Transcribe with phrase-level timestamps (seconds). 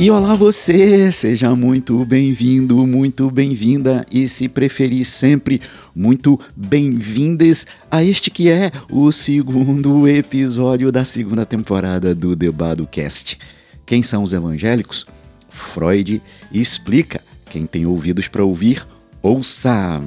[0.00, 5.60] E olá você, seja muito bem-vindo, muito bem-vinda e se preferir sempre,
[5.92, 13.40] muito bem-vindas a este que é o segundo episódio da segunda temporada do Debado Cast.
[13.84, 15.04] Quem são os evangélicos?
[15.50, 16.22] Freud
[16.52, 17.20] explica.
[17.50, 18.86] Quem tem ouvidos para ouvir,
[19.20, 20.00] ouça!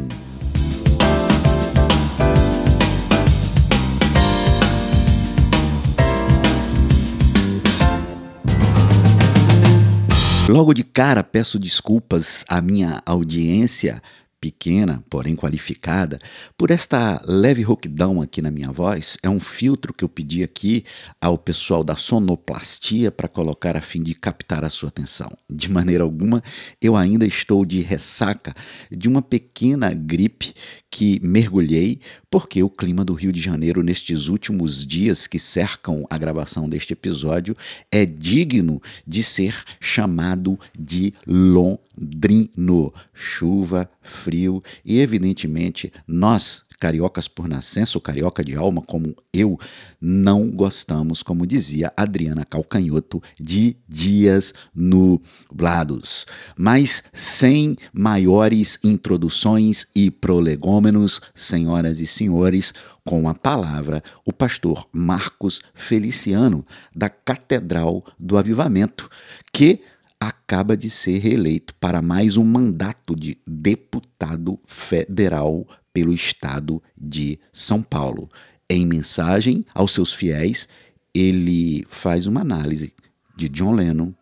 [10.52, 14.02] Logo de cara, peço desculpas à minha audiência
[14.42, 16.20] pequena, porém qualificada,
[16.58, 19.18] por esta leve roquidão aqui na minha voz.
[19.24, 20.84] É um filtro que eu pedi aqui
[21.22, 25.30] ao pessoal da sonoplastia para colocar a fim de captar a sua atenção.
[25.50, 26.44] De maneira alguma,
[26.82, 28.54] eu ainda estou de ressaca
[28.92, 30.54] de uma pequena gripe
[30.92, 36.18] que mergulhei, porque o clima do Rio de Janeiro nestes últimos dias que cercam a
[36.18, 37.56] gravação deste episódio
[37.90, 42.94] é digno de ser chamado de londrino.
[43.14, 49.60] Chuva, frio e, evidentemente, nós cariocas por nascença ou carioca de alma, como eu,
[50.02, 56.26] não gostamos, como dizia Adriana Calcanhoto, de dias nublados.
[56.58, 62.74] Mas sem maiores introduções e prolegômenos, senhoras e senhores,
[63.06, 66.66] com a palavra o pastor Marcos Feliciano,
[66.96, 69.08] da Catedral do Avivamento,
[69.54, 69.82] que
[70.20, 77.82] acaba de ser reeleito para mais um mandato de deputado federal pelo estado de São
[77.82, 78.30] Paulo.
[78.70, 80.68] Em mensagem aos seus fiéis,
[81.14, 82.94] ele faz uma análise
[83.36, 84.14] de John Lennon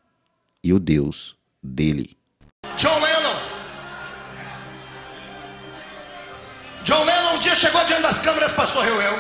[0.64, 2.17] e o Deus dele.
[2.78, 3.39] John Lennon.
[6.84, 9.17] John Lennon um dia chegou diante das câmeras, pastor Reuel,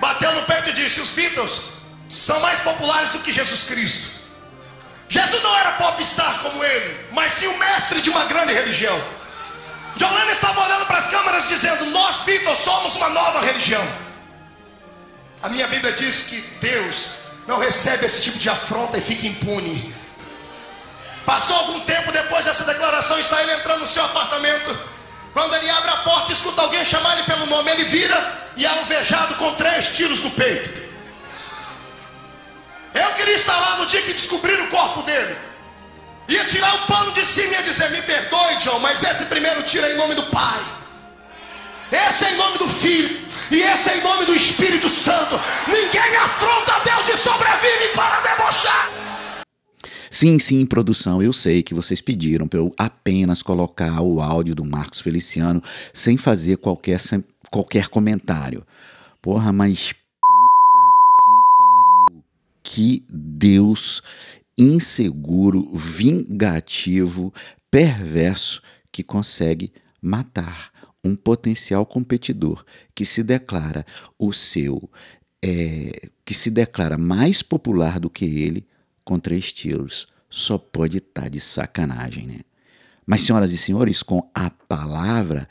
[0.00, 1.60] bateu no peito e disse: Os Beatles
[2.08, 4.20] são mais populares do que Jesus Cristo.
[5.08, 8.98] Jesus não era popstar como ele, mas sim o mestre de uma grande religião.
[9.96, 13.86] John Lennon estava olhando para as câmeras dizendo: Nós Beatles somos uma nova religião.
[15.42, 19.94] A minha Bíblia diz que Deus não recebe esse tipo de afronta e fica impune.
[21.24, 24.78] Passou algum tempo depois dessa declaração, está ele entrando no seu apartamento.
[25.32, 28.66] Quando ele abre a porta e escuta alguém chamar ele pelo nome, ele vira e
[28.66, 30.80] é alvejado com três tiros no peito.
[32.92, 35.49] Eu queria estar lá no dia que descobriram o corpo dele.
[36.30, 39.64] Ia tirar o pano de cima e ia dizer: Me perdoe, John, mas esse primeiro
[39.64, 40.60] tiro é em nome do Pai.
[41.90, 43.20] Esse é em nome do Filho.
[43.50, 45.34] E esse é em nome do Espírito Santo.
[45.66, 48.90] Ninguém afronta Deus e sobrevive para debochar.
[50.08, 54.64] Sim, sim, produção, eu sei que vocês pediram para eu apenas colocar o áudio do
[54.64, 58.64] Marcos Feliciano sem fazer qualquer, sem, qualquer comentário.
[59.20, 59.94] Porra, mas
[62.62, 64.00] que Deus
[64.60, 67.32] inseguro, vingativo,
[67.70, 68.60] perverso
[68.92, 69.72] que consegue
[70.02, 70.70] matar
[71.02, 73.86] um potencial competidor que se declara
[74.18, 74.90] o seu,
[75.42, 78.66] é, que se declara mais popular do que ele,
[79.02, 80.06] com três tiros.
[80.28, 82.40] Só pode estar tá de sacanagem, né?
[83.06, 85.48] Mas, senhoras e senhores, com a palavra,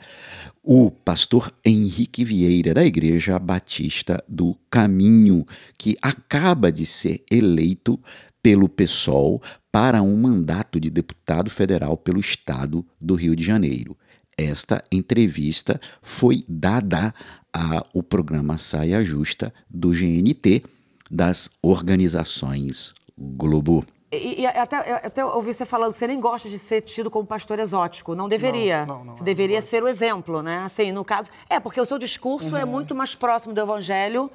[0.62, 5.44] o pastor Henrique Vieira, da Igreja Batista do Caminho,
[5.76, 8.00] que acaba de ser eleito
[8.42, 13.96] pelo PSOL para um mandato de deputado federal pelo estado do Rio de Janeiro.
[14.36, 17.14] Esta entrevista foi dada
[17.52, 20.62] ao programa Saia Justa do GNT
[21.10, 23.84] das organizações Globo.
[24.12, 27.26] E, e até, até ouvi você falando que você nem gosta de ser tido como
[27.26, 28.14] pastor exótico.
[28.14, 28.86] Não deveria.
[28.86, 30.58] Não, não, não, você deveria ser o exemplo, né?
[30.64, 31.30] Assim, no caso.
[31.48, 32.56] É, porque o seu discurso é uhum.
[32.56, 34.30] é muito mais próximo do evangelho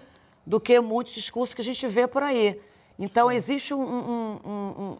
[0.45, 2.59] do que muitos discursos que a gente vê por aí.
[2.97, 3.35] Então, Sim.
[3.35, 4.97] existe um, um, um,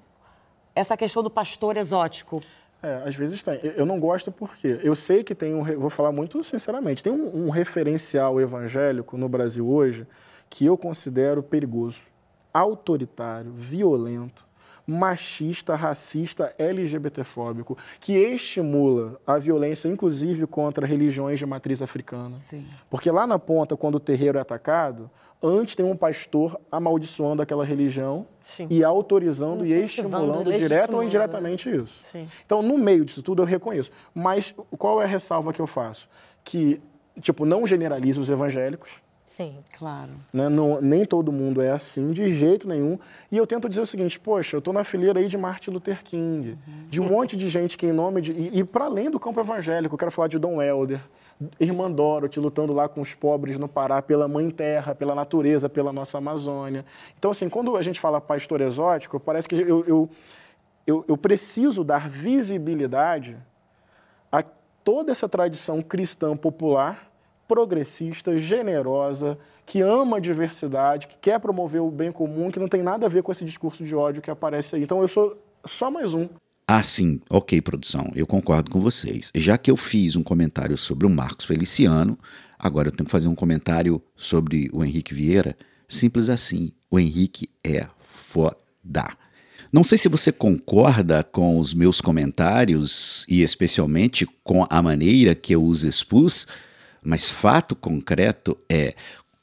[0.75, 2.44] essa questão do pastor exótico.
[2.83, 3.59] É, às vezes tem.
[3.75, 5.63] Eu não gosto porque eu sei que tem um.
[5.79, 7.01] Vou falar muito sinceramente.
[7.01, 10.05] Tem um, um referencial evangélico no Brasil hoje
[10.50, 12.01] que eu considero perigoso,
[12.53, 14.46] autoritário, violento
[14.87, 22.35] machista, racista, LGBTfóbico, que estimula a violência, inclusive contra religiões de matriz africana.
[22.35, 22.66] Sim.
[22.90, 25.09] Porque lá na ponta, quando o terreiro é atacado,
[25.46, 28.68] antes tem um pastor amaldiçoando aquela religião Sim.
[28.70, 31.78] e autorizando e estimulando direto ou indiretamente né?
[31.78, 32.02] isso.
[32.03, 32.28] Sim.
[32.46, 33.92] Então, no meio disso tudo, eu reconheço.
[34.14, 36.09] Mas qual é a ressalva que eu faço?
[36.44, 36.82] Que,
[37.22, 40.12] tipo, não generaliza os evangélicos, Sim, claro.
[40.32, 40.47] Né?
[40.50, 42.97] Não, nem todo mundo é assim, de jeito nenhum.
[43.32, 46.03] E eu tento dizer o seguinte: poxa, eu estou na fileira aí de Martin Luther
[46.03, 46.88] King, uhum.
[46.90, 48.32] de um monte de gente que, em nome de.
[48.32, 51.02] E, e para além do campo evangélico, eu quero falar de Dom Helder,
[51.59, 55.91] Irmã Dorothy lutando lá com os pobres no Pará pela mãe terra, pela natureza, pela
[55.91, 56.85] nossa Amazônia.
[57.17, 60.09] Então, assim, quando a gente fala pastor exótico, parece que eu, eu
[60.85, 63.37] eu, eu preciso dar visibilidade
[64.32, 64.43] a
[64.84, 67.11] toda essa tradição cristã popular,
[67.47, 72.84] progressista, generosa, que ama a diversidade, que quer promover o bem comum, que não tem
[72.84, 74.84] nada a ver com esse discurso de ódio que aparece aí.
[74.84, 76.29] Então eu sou só mais um.
[76.67, 79.32] Ah, sim, ok, produção, eu concordo com vocês.
[79.35, 82.17] Já que eu fiz um comentário sobre o Marcos Feliciano,
[82.58, 85.56] agora eu tenho que fazer um comentário sobre o Henrique Vieira.
[85.88, 89.16] Simples assim, o Henrique é foda.
[89.72, 95.53] Não sei se você concorda com os meus comentários e especialmente com a maneira que
[95.53, 96.47] eu os expus,
[97.03, 98.96] mas fato concreto é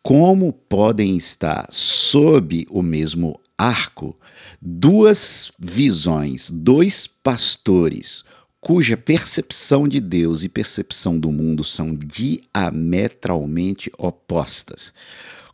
[0.03, 4.19] como podem estar sob o mesmo arco
[4.61, 8.25] duas visões, dois pastores
[8.63, 14.93] cuja percepção de Deus e percepção do mundo são diametralmente opostas.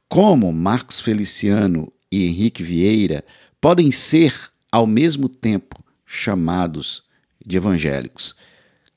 [0.07, 3.25] Como Marcos Feliciano e Henrique Vieira
[3.63, 4.35] podem ser
[4.71, 7.03] ao mesmo tempo chamados
[7.45, 8.37] de evangélicos?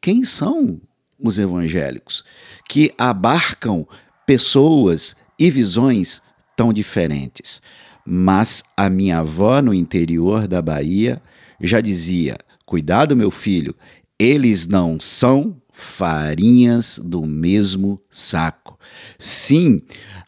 [0.01, 0.81] Quem são
[1.17, 2.25] os evangélicos
[2.67, 3.87] que abarcam
[4.25, 6.21] pessoas e visões
[6.57, 7.61] tão diferentes?
[8.05, 11.21] Mas a minha avó no interior da Bahia
[11.59, 13.75] já dizia: Cuidado, meu filho,
[14.17, 18.77] eles não são farinhas do mesmo saco.
[19.17, 19.81] Sim,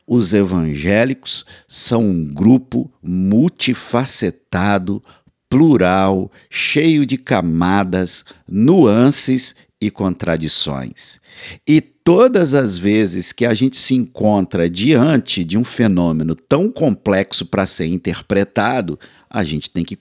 [0.07, 5.03] os evangélicos são um grupo multifacetado,
[5.47, 11.19] plural, cheio de camadas, nuances e contradições.
[11.67, 17.45] E todas as vezes que a gente se encontra diante de um fenômeno tão complexo
[17.45, 18.99] para ser interpretado,
[19.29, 19.97] a gente tem que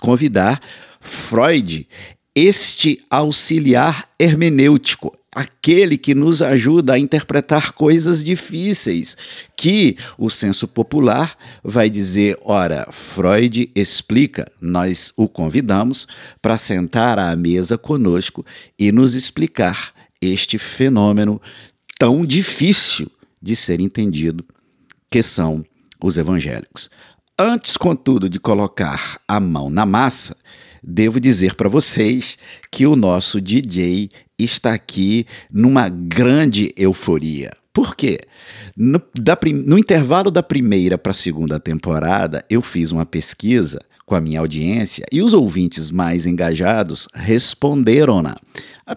[0.00, 0.60] convidar
[1.00, 1.88] Freud,
[2.34, 9.16] este auxiliar hermenêutico, aquele que nos ajuda a interpretar coisas difíceis,
[9.56, 16.06] que o senso popular vai dizer: ora, Freud explica, nós o convidamos
[16.42, 18.44] para sentar à mesa conosco
[18.78, 21.40] e nos explicar este fenômeno
[21.98, 23.10] tão difícil
[23.40, 24.44] de ser entendido,
[25.10, 25.64] que são
[26.02, 26.90] os evangélicos.
[27.38, 30.36] Antes, contudo, de colocar a mão na massa,
[30.82, 32.36] devo dizer para vocês
[32.70, 34.10] que o nosso DJ
[34.44, 37.50] está aqui numa grande euforia.
[37.72, 38.18] Por quê?
[38.76, 44.16] No, da, no intervalo da primeira para a segunda temporada, eu fiz uma pesquisa com
[44.16, 48.36] a minha audiência e os ouvintes mais engajados responderam-na.
[48.84, 48.96] A,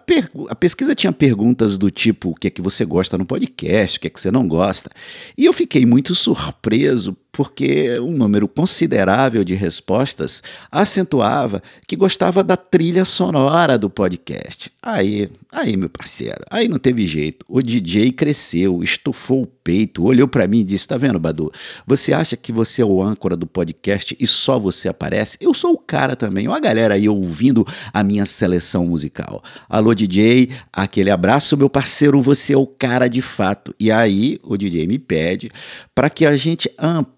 [0.49, 4.01] a, pesquisa tinha perguntas do tipo: o que é que você gosta no podcast, o
[4.01, 4.89] que é que você não gosta.
[5.37, 12.55] E eu fiquei muito surpreso porque um número considerável de respostas acentuava que gostava da
[12.55, 14.71] trilha sonora do podcast.
[14.79, 17.43] Aí, aí, meu parceiro, aí não teve jeito.
[17.49, 21.51] O DJ cresceu, estufou o peito, olhou para mim e disse: Tá vendo, Badu?
[21.87, 25.37] Você acha que você é o âncora do podcast e só você aparece?
[25.41, 26.47] Eu sou o cara também.
[26.47, 29.41] Olha a galera aí ouvindo a minha seleção musical.
[29.67, 33.73] Alô, DJ, aquele abraço, meu parceiro, você é o cara de fato.
[33.79, 35.49] E aí, o DJ me pede
[35.95, 36.69] para que a gente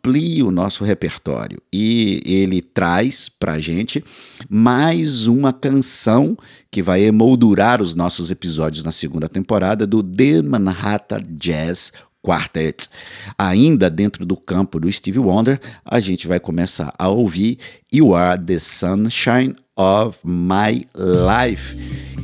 [0.06, 1.60] amplie o nosso repertório.
[1.74, 4.04] E ele traz para a gente
[4.48, 6.38] mais uma canção
[6.70, 11.92] que vai emoldurar os nossos episódios na segunda temporada do The Manhattan Jazz
[12.22, 12.90] Quartet.
[13.38, 17.58] Ainda dentro do campo do Stevie Wonder, a gente vai começar a ouvir
[17.92, 21.76] You Are the Sunshine of My Life.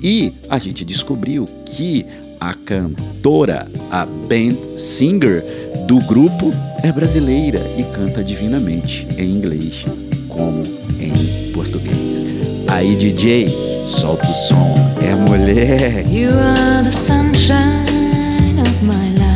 [0.03, 2.06] E a gente descobriu que
[2.41, 5.43] a cantora, a band singer
[5.88, 6.51] do grupo
[6.83, 9.86] é brasileira e canta divinamente em inglês
[10.27, 10.63] como
[11.00, 12.19] em português.
[12.67, 13.48] Aí DJ,
[13.86, 16.07] solta o som, é mulher.
[16.12, 19.31] You are the sunshine of my life.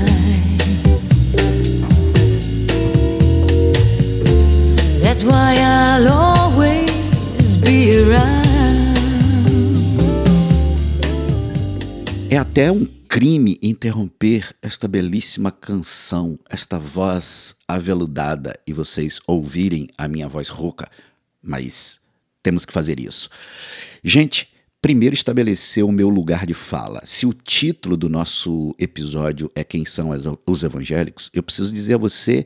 [5.03, 8.45] That's why I'll always be around.
[12.31, 20.07] É até um crime interromper esta belíssima canção, esta voz aveludada e vocês ouvirem a
[20.07, 20.89] minha voz rouca,
[21.41, 22.01] mas
[22.41, 23.29] temos que fazer isso.
[24.03, 24.49] Gente,
[24.81, 27.01] primeiro estabelecer o meu lugar de fala.
[27.05, 30.09] Se o título do nosso episódio é Quem são
[30.45, 32.45] os evangélicos, eu preciso dizer a você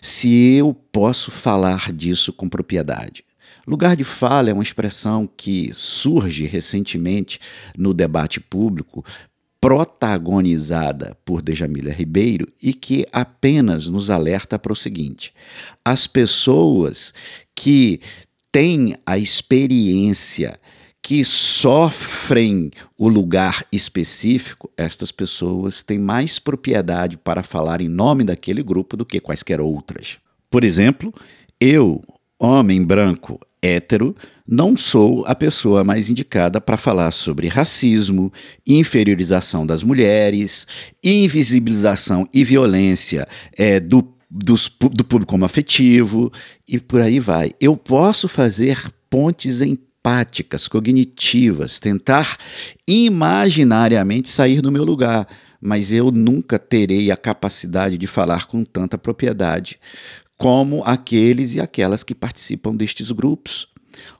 [0.00, 3.24] se eu posso falar disso com propriedade.
[3.66, 7.38] Lugar de fala é uma expressão que surge recentemente
[7.76, 9.04] no debate público
[9.60, 15.32] protagonizada por Dejamília Ribeiro e que apenas nos alerta para o seguinte:
[15.84, 17.12] as pessoas
[17.54, 18.00] que
[18.50, 20.58] têm a experiência
[21.02, 28.62] que sofrem o lugar específico, estas pessoas têm mais propriedade para falar em nome daquele
[28.62, 30.18] grupo do que quaisquer outras.
[30.50, 31.12] Por exemplo,
[31.58, 32.02] eu,
[32.38, 38.32] homem branco, hétero, não sou a pessoa mais indicada para falar sobre racismo,
[38.66, 40.66] inferiorização das mulheres,
[41.04, 46.32] invisibilização e violência é, do, dos, do público afetivo
[46.66, 47.52] e por aí vai.
[47.60, 52.36] Eu posso fazer pontes empáticas, cognitivas, tentar
[52.88, 55.28] imaginariamente sair do meu lugar,
[55.60, 59.78] mas eu nunca terei a capacidade de falar com tanta propriedade
[60.40, 63.68] como aqueles e aquelas que participam destes grupos.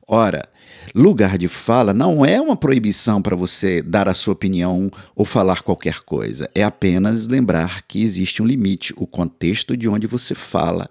[0.06, 0.46] Ora,
[0.94, 5.62] lugar de fala não é uma proibição para você dar a sua opinião ou falar
[5.62, 6.50] qualquer coisa.
[6.54, 8.92] É apenas lembrar que existe um limite.
[8.98, 10.90] O contexto de onde você fala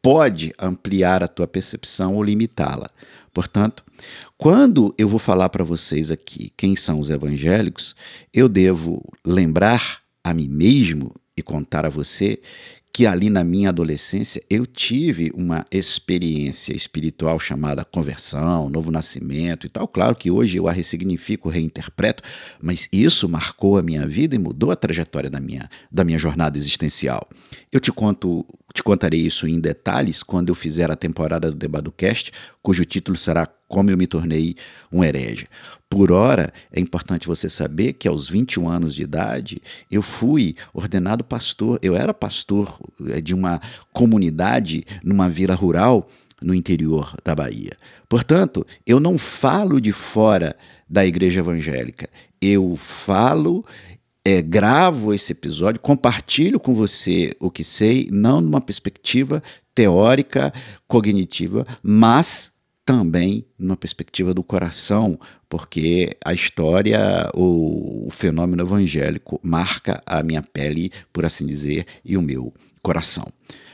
[0.00, 2.88] pode ampliar a tua percepção ou limitá-la.
[3.34, 3.82] Portanto,
[4.38, 7.96] quando eu vou falar para vocês aqui quem são os evangélicos,
[8.32, 12.40] eu devo lembrar a mim mesmo e contar a você
[12.92, 19.70] que ali na minha adolescência eu tive uma experiência espiritual chamada conversão, novo nascimento e
[19.70, 19.88] tal.
[19.88, 22.22] Claro que hoje eu a ressignifico, reinterpreto,
[22.60, 26.58] mas isso marcou a minha vida e mudou a trajetória da minha, da minha jornada
[26.58, 27.26] existencial.
[27.72, 32.32] Eu te conto, te contarei isso em detalhes quando eu fizer a temporada do Debadocast,
[32.62, 34.56] cujo título será Como eu me tornei
[34.90, 35.46] um herege.
[35.90, 39.60] Por hora, é importante você saber que aos 21 anos de idade,
[39.90, 41.78] eu fui ordenado pastor.
[41.82, 43.60] Eu era pastor eh, de uma
[43.92, 46.08] comunidade numa vila rural
[46.40, 47.72] no interior da Bahia.
[48.08, 50.56] Portanto, eu não falo de fora
[50.88, 52.08] da igreja evangélica.
[52.40, 53.64] Eu falo,
[54.24, 59.42] é, gravo esse episódio, compartilho com você o que sei, não numa perspectiva
[59.74, 60.52] teórica,
[60.86, 62.52] cognitiva, mas
[62.84, 70.42] também numa perspectiva do coração, porque a história, o, o, fenômeno evangélico marca a minha
[70.42, 72.52] pele, por assim dizer, e o meu
[72.82, 73.24] coração.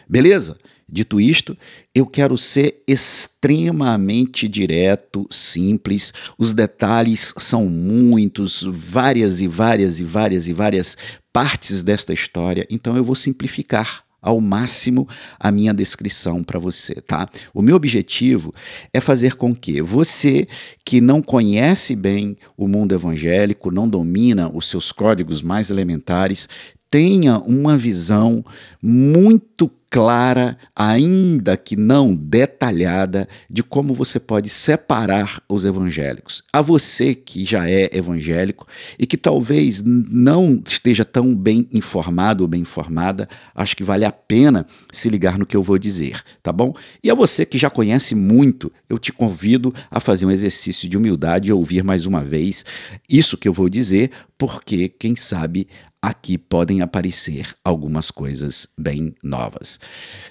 [0.09, 0.59] Beleza?
[0.91, 1.57] Dito isto,
[1.95, 6.15] eu quero ser extremamente direto, simples.
[6.39, 10.97] Os detalhes são muitos, várias e várias e várias e várias
[11.31, 15.07] partes desta história, então eu vou simplificar ao máximo
[15.39, 17.29] a minha descrição para você, tá?
[17.55, 18.53] O meu objetivo
[18.93, 20.49] é fazer com que você
[20.85, 26.49] que não conhece bem o mundo evangélico, não domina os seus códigos mais elementares,
[26.91, 28.45] tenha uma visão
[28.83, 36.43] muito clara, ainda que não detalhada, de como você pode separar os evangélicos.
[36.53, 38.67] A você que já é evangélico
[38.99, 44.13] e que talvez não esteja tão bem informado ou bem informada, acho que vale a
[44.13, 46.75] pena se ligar no que eu vou dizer, tá bom?
[47.03, 50.97] E a você que já conhece muito, eu te convido a fazer um exercício de
[50.97, 52.65] humildade e ouvir mais uma vez
[53.09, 55.67] isso que eu vou dizer, porque quem sabe
[56.01, 59.78] aqui podem aparecer algumas coisas bem novas.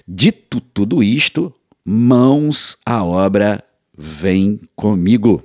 [0.06, 3.62] Dito tudo isto, mãos à obra,
[3.96, 5.42] vem comigo.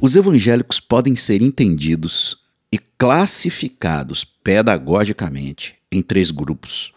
[0.00, 2.38] Os evangélicos podem ser entendidos
[2.70, 6.92] e classificados pedagogicamente em três grupos.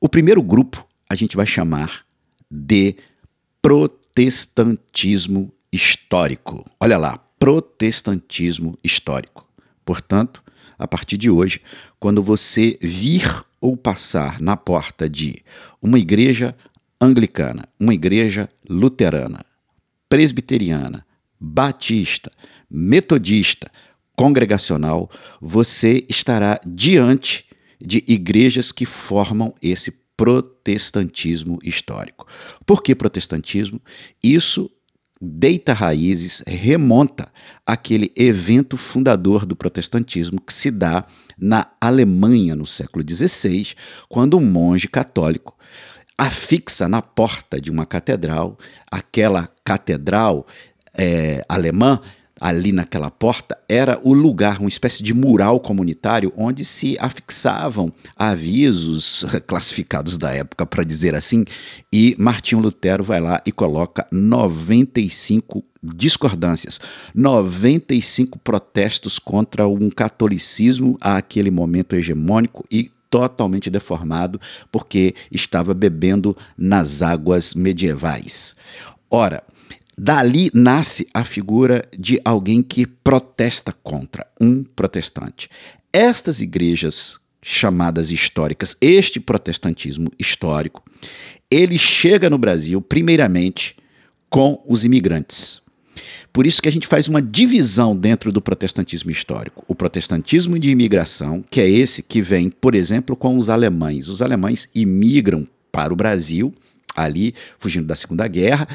[0.00, 2.04] O primeiro grupo a gente vai chamar
[2.50, 2.96] de
[3.62, 6.64] protestantismo histórico.
[6.80, 9.46] Olha lá, protestantismo histórico.
[9.84, 10.42] Portanto,
[10.78, 11.60] a partir de hoje,
[11.98, 15.42] quando você vir ou passar na porta de
[15.80, 16.56] uma igreja
[17.00, 19.44] anglicana, uma igreja luterana,
[20.08, 21.06] presbiteriana,
[21.38, 22.30] batista,
[22.70, 23.70] metodista,
[24.14, 27.44] congregacional, você estará diante
[27.78, 32.26] de igrejas que formam esse protestantismo histórico.
[32.64, 33.80] Por que protestantismo?
[34.22, 34.70] Isso
[35.20, 37.28] deita raízes, remonta
[37.64, 41.04] aquele evento fundador do protestantismo que se dá
[41.38, 43.74] na Alemanha no século XVI,
[44.08, 45.56] quando um monge católico
[46.18, 48.58] afixa na porta de uma catedral,
[48.90, 50.46] aquela catedral
[50.94, 52.00] é, alemã
[52.40, 59.24] ali naquela porta era o lugar, uma espécie de mural comunitário onde se afixavam avisos
[59.46, 61.44] classificados da época, para dizer assim,
[61.92, 66.80] e Martinho Lutero vai lá e coloca 95 discordâncias,
[67.14, 74.40] 95 protestos contra um catolicismo àquele momento hegemônico e totalmente deformado
[74.70, 78.54] porque estava bebendo nas águas medievais.
[79.08, 79.42] Ora,
[79.98, 85.48] Dali nasce a figura de alguém que protesta contra, um protestante.
[85.90, 90.82] Estas igrejas chamadas históricas, este protestantismo histórico,
[91.50, 93.74] ele chega no Brasil primeiramente
[94.28, 95.62] com os imigrantes.
[96.30, 99.64] Por isso que a gente faz uma divisão dentro do protestantismo histórico.
[99.66, 104.08] O protestantismo de imigração, que é esse que vem, por exemplo, com os alemães.
[104.08, 106.52] Os alemães imigram para o Brasil,
[106.96, 108.66] ali fugindo da Segunda Guerra,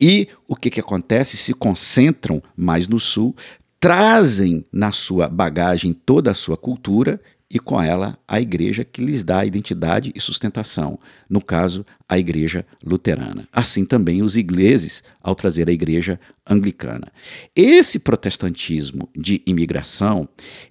[0.00, 1.36] e o que, que acontece?
[1.36, 3.36] Se concentram mais no sul,
[3.78, 9.22] trazem na sua bagagem toda a sua cultura e com ela a igreja que lhes
[9.22, 10.98] dá identidade e sustentação,
[11.30, 13.46] no caso, a igreja luterana.
[13.52, 16.18] Assim também os ingleses, ao trazer a igreja
[16.48, 17.06] anglicana.
[17.54, 20.28] Esse protestantismo de imigração,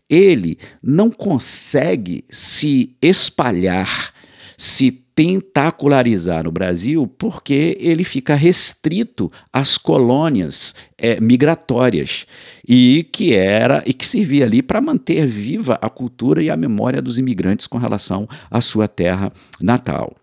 [0.10, 4.14] ele não consegue se espalhar,
[4.58, 12.26] se tentacularizar no Brasil porque ele fica restrito às colônias é, migratórias
[12.68, 17.02] e que era e que servia ali para manter viva a cultura e a memória
[17.02, 19.32] dos imigrantes com relação à sua terra
[19.62, 20.14] natal.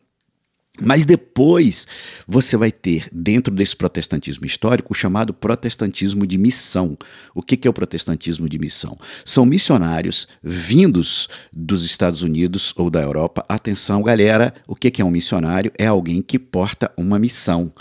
[0.81, 1.87] Mas depois
[2.26, 6.97] você vai ter, dentro desse protestantismo histórico, o chamado protestantismo de missão.
[7.35, 8.97] O que é o protestantismo de missão?
[9.23, 13.45] São missionários vindos dos Estados Unidos ou da Europa.
[13.49, 15.71] Atenção, galera, o que é um missionário?
[15.79, 17.73] É alguém que porta uma missão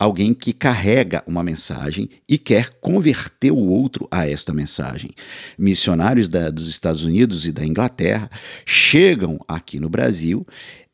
[0.00, 5.10] alguém que carrega uma mensagem e quer converter o outro a esta mensagem.
[5.58, 8.30] Missionários da, dos Estados Unidos e da Inglaterra
[8.64, 10.46] chegam aqui no Brasil.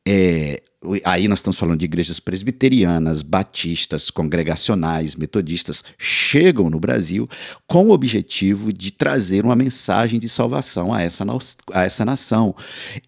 [0.04, 0.60] É,
[1.04, 7.28] aí nós estamos falando de igrejas presbiterianas, batistas, congregacionais, metodistas, chegam no Brasil
[7.66, 11.24] com o objetivo de trazer uma mensagem de salvação a essa,
[11.72, 12.54] a essa nação.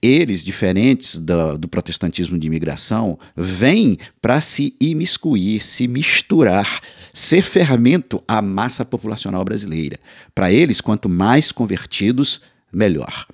[0.02, 6.80] Eles, diferentes do, do protestantismo de imigração, vêm para se imiscuir, se misturar,
[7.12, 9.99] ser fermento à massa populacional brasileira.
[10.35, 12.40] Para eles, quanto mais convertidos,
[12.73, 13.26] melhor.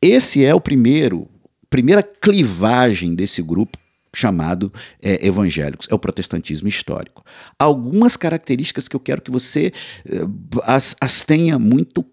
[0.00, 1.28] Esse é o primeiro
[1.68, 3.78] primeira clivagem desse grupo
[4.14, 7.22] chamado é, evangélicos, é o protestantismo histórico.
[7.58, 9.72] Algumas características que eu quero que você
[10.08, 10.20] é,
[10.64, 12.04] as, as tenha muito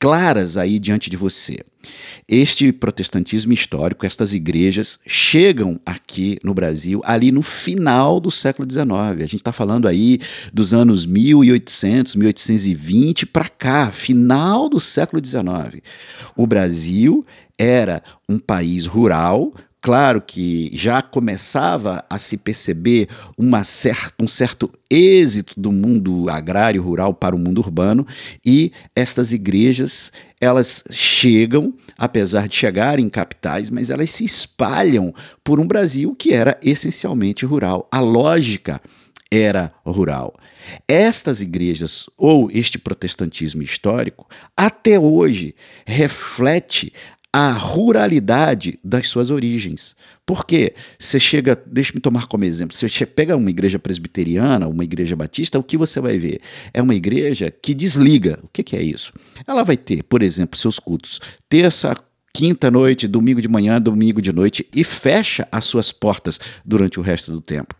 [0.00, 1.58] claras aí diante de você.
[2.26, 8.90] Este protestantismo histórico, estas igrejas chegam aqui no Brasil ali no final do século XIX.
[8.90, 10.18] A gente está falando aí
[10.52, 15.82] dos anos 1800, 1820 para cá, final do século XIX.
[16.34, 17.24] O Brasil
[17.60, 24.70] era um país rural, claro que já começava a se perceber uma certa, um certo
[24.90, 28.06] êxito do mundo agrário rural para o mundo urbano
[28.42, 35.60] e estas igrejas elas chegam, apesar de chegarem em capitais, mas elas se espalham por
[35.60, 37.86] um Brasil que era essencialmente rural.
[37.92, 38.80] A lógica
[39.30, 40.34] era rural.
[40.88, 45.54] Estas igrejas ou este protestantismo histórico até hoje
[45.86, 46.92] reflete
[47.32, 49.94] a ruralidade das suas origens.
[50.26, 55.58] Porque você chega, deixa-me tomar como exemplo, você pega uma igreja presbiteriana, uma igreja batista,
[55.58, 56.40] o que você vai ver?
[56.72, 58.38] É uma igreja que desliga.
[58.42, 59.12] O que, que é isso?
[59.46, 61.96] Ela vai ter, por exemplo, seus cultos terça,
[62.32, 67.02] quinta noite, domingo de manhã, domingo de noite e fecha as suas portas durante o
[67.02, 67.74] resto do tempo.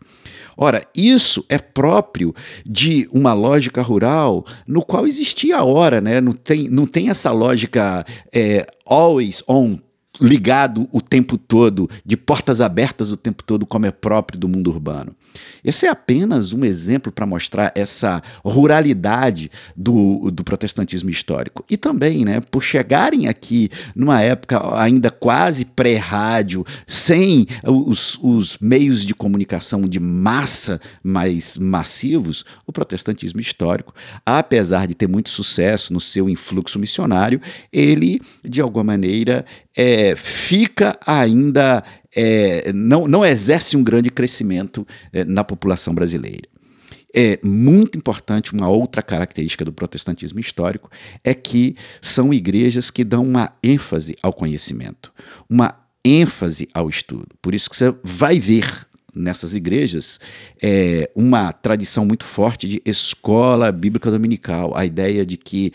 [0.57, 2.35] Ora, isso é próprio
[2.65, 6.19] de uma lógica rural no qual existia a hora, né?
[6.21, 9.79] não, tem, não tem essa lógica é, always on,
[10.19, 14.69] ligado o tempo todo, de portas abertas o tempo todo, como é próprio do mundo
[14.69, 15.15] urbano.
[15.63, 21.63] Esse é apenas um exemplo para mostrar essa ruralidade do, do protestantismo histórico.
[21.69, 29.05] E também, né, por chegarem aqui numa época ainda quase pré-rádio, sem os, os meios
[29.05, 33.93] de comunicação de massa mais massivos, o protestantismo histórico,
[34.25, 37.39] apesar de ter muito sucesso no seu influxo missionário,
[37.71, 41.83] ele, de alguma maneira, é, fica ainda
[42.15, 46.49] é, não, não exerce um grande crescimento é, na população brasileira.
[47.13, 50.89] É muito importante uma outra característica do protestantismo histórico
[51.23, 55.11] é que são igrejas que dão uma ênfase ao conhecimento,
[55.49, 57.27] uma ênfase ao estudo.
[57.41, 60.21] Por isso que você vai ver nessas igrejas
[60.61, 65.73] é, uma tradição muito forte de escola bíblica dominical, a ideia de que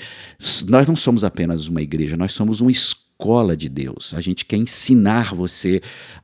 [0.66, 4.12] nós não somos apenas uma igreja, nós somos uma escola escola de Deus.
[4.14, 5.80] A gente quer ensinar você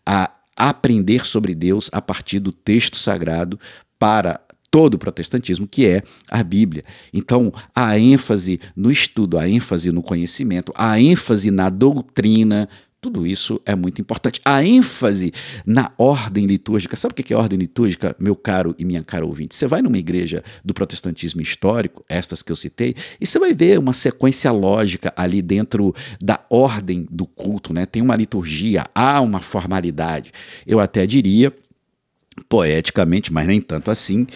[0.06, 3.58] a aprender sobre Deus a partir do texto sagrado
[3.98, 4.38] para
[4.70, 6.84] todo o protestantismo, que é a Bíblia.
[7.12, 12.68] Então, a ênfase no estudo, a ênfase no conhecimento, a ênfase na doutrina,
[13.02, 14.40] tudo isso é muito importante.
[14.44, 15.32] A ênfase
[15.66, 16.96] na ordem litúrgica.
[16.96, 19.56] Sabe o que é ordem litúrgica, meu caro e minha cara ouvinte?
[19.56, 23.76] Você vai numa igreja do protestantismo histórico, estas que eu citei, e você vai ver
[23.80, 27.86] uma sequência lógica ali dentro da ordem do culto, né?
[27.86, 30.30] Tem uma liturgia, há uma formalidade.
[30.64, 31.52] Eu até diria
[32.48, 34.28] poeticamente, mas nem tanto assim,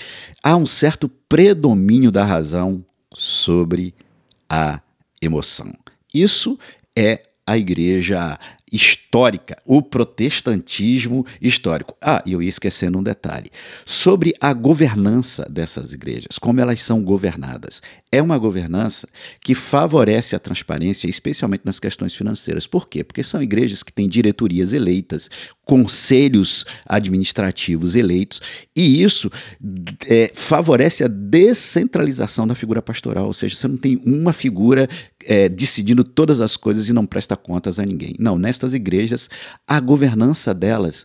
[0.42, 3.94] há um certo predomínio da razão sobre
[4.50, 4.80] a
[5.22, 5.72] emoção.
[6.12, 6.58] Isso
[6.98, 8.38] é a igreja
[8.76, 11.96] histórica, o protestantismo histórico.
[12.00, 13.50] Ah, e eu ia esquecendo um detalhe.
[13.84, 17.82] Sobre a governança dessas igrejas, como elas são governadas.
[18.12, 19.08] É uma governança
[19.40, 22.66] que favorece a transparência, especialmente nas questões financeiras.
[22.66, 23.02] Por quê?
[23.02, 25.28] Porque são igrejas que têm diretorias eleitas,
[25.64, 28.40] conselhos administrativos eleitos,
[28.74, 29.30] e isso
[30.06, 34.88] é, favorece a descentralização da figura pastoral, ou seja, você não tem uma figura
[35.24, 38.14] é, decidindo todas as coisas e não presta contas a ninguém.
[38.18, 39.30] Não, nestas igrejas,
[39.66, 41.04] a governança delas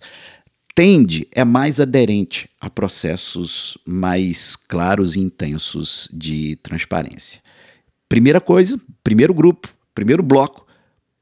[0.73, 7.41] tende, é mais aderente a processos mais claros e intensos de transparência.
[8.09, 10.65] Primeira coisa, primeiro grupo, primeiro bloco,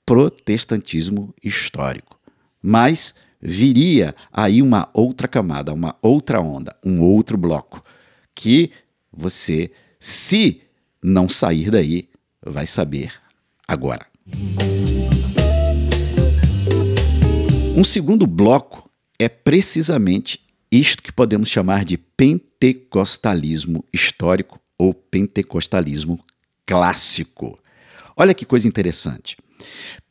[0.06, 2.20] protestantismo histórico.
[2.62, 7.84] Mas viria aí uma outra camada, uma outra onda, um outro bloco,
[8.36, 8.72] que
[9.12, 10.62] você, se
[11.02, 12.10] não sair daí,
[12.46, 13.14] vai saber
[13.68, 14.06] agora.
[17.80, 26.20] Um segundo bloco é precisamente isto que podemos chamar de pentecostalismo histórico ou pentecostalismo
[26.66, 27.58] clássico.
[28.18, 29.38] Olha que coisa interessante.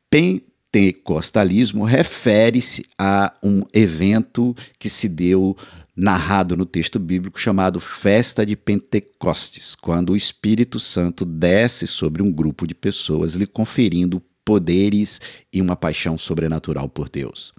[0.08, 5.54] Pentecostalismo refere-se a um evento que se deu
[5.94, 12.32] narrado no texto bíblico chamado Festa de Pentecostes, quando o Espírito Santo desce sobre um
[12.32, 15.20] grupo de pessoas, lhe conferindo poderes
[15.52, 17.52] e uma paixão sobrenatural por Deus.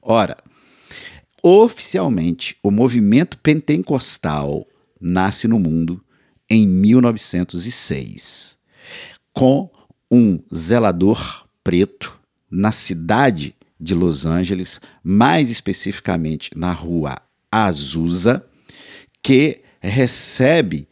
[0.00, 0.36] Ora,
[1.42, 4.64] oficialmente, o movimento pentecostal
[5.00, 6.00] nasce no mundo
[6.48, 8.56] em 1906,
[9.32, 9.68] com
[10.08, 12.16] um zelador preto
[12.48, 17.16] na cidade de Los Angeles, mais especificamente na rua
[17.50, 18.46] Azusa,
[19.20, 20.88] que recebe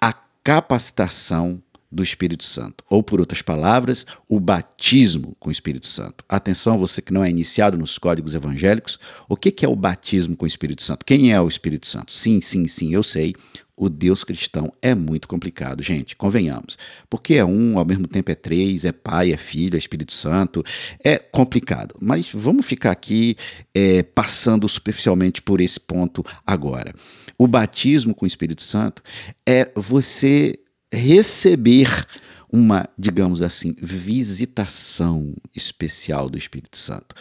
[0.00, 0.12] a
[0.44, 2.84] capacitação do Espírito Santo.
[2.88, 6.24] Ou, por outras palavras, o batismo com o Espírito Santo.
[6.28, 8.98] Atenção, você que não é iniciado nos códigos evangélicos,
[9.28, 11.04] o que é o batismo com o Espírito Santo?
[11.04, 12.12] Quem é o Espírito Santo?
[12.12, 13.34] Sim, sim, sim, eu sei.
[13.76, 16.76] O Deus cristão é muito complicado, gente, convenhamos.
[17.08, 20.62] Porque é um, ao mesmo tempo é três, é Pai, é Filho, é Espírito Santo.
[21.02, 21.94] É complicado.
[21.98, 23.36] Mas vamos ficar aqui
[23.74, 26.94] é, passando superficialmente por esse ponto agora.
[27.38, 29.02] O batismo com o Espírito Santo
[29.48, 30.54] é você
[30.92, 32.06] receber
[32.52, 37.14] uma, digamos assim, visitação especial do Espírito Santo.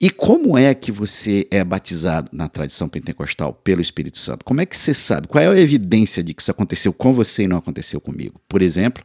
[0.00, 4.44] E como é que você é batizado na tradição pentecostal pelo Espírito Santo?
[4.44, 5.28] Como é que você sabe?
[5.28, 8.40] Qual é a evidência de que isso aconteceu com você e não aconteceu comigo?
[8.48, 9.04] Por exemplo,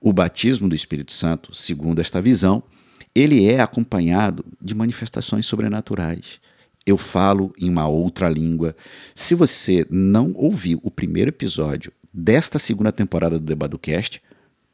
[0.00, 2.62] o batismo do Espírito Santo, segundo esta visão,
[3.14, 6.38] ele é acompanhado de manifestações sobrenaturais.
[6.84, 8.76] Eu falo em uma outra língua.
[9.14, 14.22] Se você não ouviu o primeiro episódio desta segunda temporada do DebadoCast,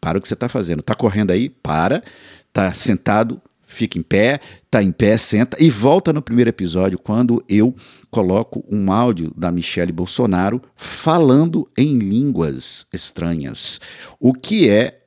[0.01, 0.81] para o que você está fazendo.
[0.81, 1.49] Está correndo aí?
[1.49, 2.03] Para.
[2.49, 3.41] Está sentado?
[3.67, 4.39] Fica em pé.
[4.65, 5.17] Está em pé?
[5.17, 5.57] Senta.
[5.59, 7.75] E volta no primeiro episódio, quando eu
[8.11, 13.81] coloco um áudio da Michelle Bolsonaro falando em línguas estranhas.
[14.21, 15.01] O que é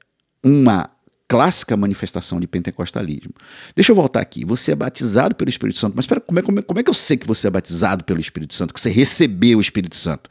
[0.43, 0.89] uma
[1.27, 3.33] clássica manifestação de pentecostalismo.
[3.75, 4.45] Deixa eu voltar aqui.
[4.45, 6.89] Você é batizado pelo Espírito Santo, mas espera, como é, como, é, como é que
[6.89, 10.29] eu sei que você é batizado pelo Espírito Santo, que você recebeu o Espírito Santo?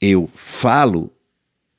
[0.00, 1.10] Eu falo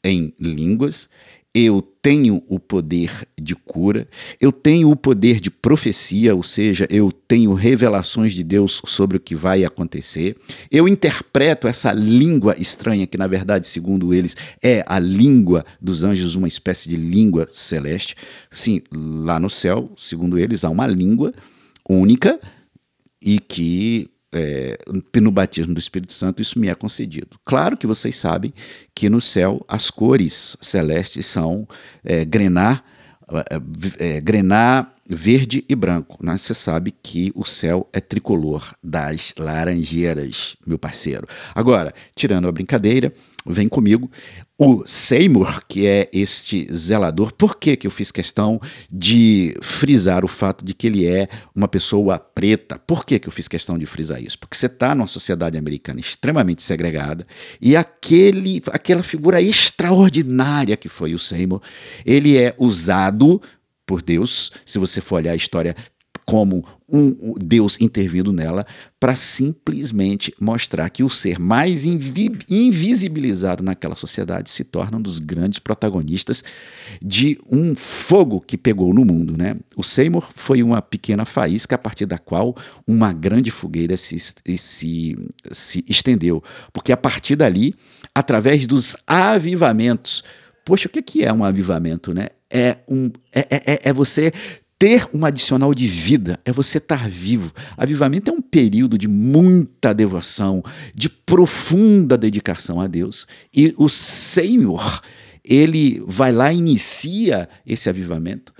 [0.04, 1.10] em línguas,
[1.54, 4.08] eu tenho o poder de cura,
[4.40, 9.20] eu tenho o poder de profecia, ou seja, eu tenho revelações de Deus sobre o
[9.20, 10.38] que vai acontecer,
[10.72, 16.36] eu interpreto essa língua estranha, que na verdade, segundo eles, é a língua dos anjos,
[16.36, 18.16] uma espécie de língua celeste.
[18.50, 21.34] Sim, lá no céu, segundo eles, há uma língua
[21.90, 22.40] única
[23.22, 24.78] e que é,
[25.20, 27.40] no batismo do Espírito Santo, isso me é concedido.
[27.44, 28.54] Claro que vocês sabem
[28.96, 31.68] que no céu as cores celestes são
[32.04, 32.82] é, grená,
[34.00, 36.18] é, é grená verde e branco.
[36.24, 36.38] Né?
[36.38, 41.28] Você sabe que o céu é tricolor das laranjeiras, meu parceiro.
[41.54, 43.14] Agora, tirando a brincadeira,
[43.46, 44.10] vem comigo.
[44.58, 48.60] O Seymour, que é este zelador, por que, que eu fiz questão
[48.92, 52.78] de frisar o fato de que ele é uma pessoa preta?
[52.78, 54.38] Por que, que eu fiz questão de frisar isso?
[54.38, 57.26] Porque você está numa sociedade americana extremamente segregada
[57.60, 61.62] e aquele, aquela figura extraordinária que foi o Seymour,
[62.06, 63.42] ele é usado
[63.86, 65.76] por Deus, se você for olhar a história
[66.26, 68.66] como um Deus intervindo nela
[69.00, 75.18] para simplesmente mostrar que o ser mais invi invisibilizado naquela sociedade se torna um dos
[75.18, 76.44] grandes protagonistas
[77.02, 79.38] de um fogo que pegou no mundo.
[79.38, 79.56] Né?
[79.76, 82.56] O Seymour foi uma pequena faísca a partir da qual
[82.86, 85.18] uma grande fogueira se, se,
[85.52, 87.74] se estendeu, porque a partir dali,
[88.14, 90.24] através dos avivamentos,
[90.64, 92.28] Poxa, o que é um avivamento, né?
[92.50, 94.32] É, um, é, é, é, é você
[94.82, 97.54] ter um adicional de vida, é você estar vivo.
[97.78, 100.64] Avivamento é um período de muita devoção,
[100.96, 103.28] de profunda dedicação a Deus.
[103.56, 105.00] E o Senhor,
[105.46, 108.52] ele vai lá e inicia esse avivamento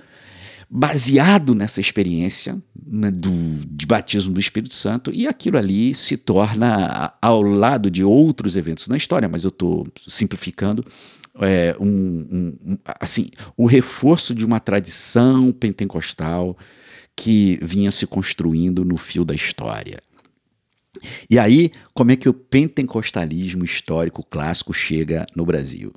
[0.70, 2.56] baseado nessa experiência
[2.86, 3.32] né, do,
[3.68, 8.86] de batismo do Espírito Santo, e aquilo ali se torna, ao lado de outros eventos
[8.86, 10.84] na história, mas eu estou simplificando,
[11.40, 16.56] é, um, um, assim, o reforço de uma tradição pentecostal
[17.16, 19.98] que vinha se construindo no fio da história.
[21.28, 25.92] E aí, como é que o pentecostalismo histórico clássico chega no Brasil?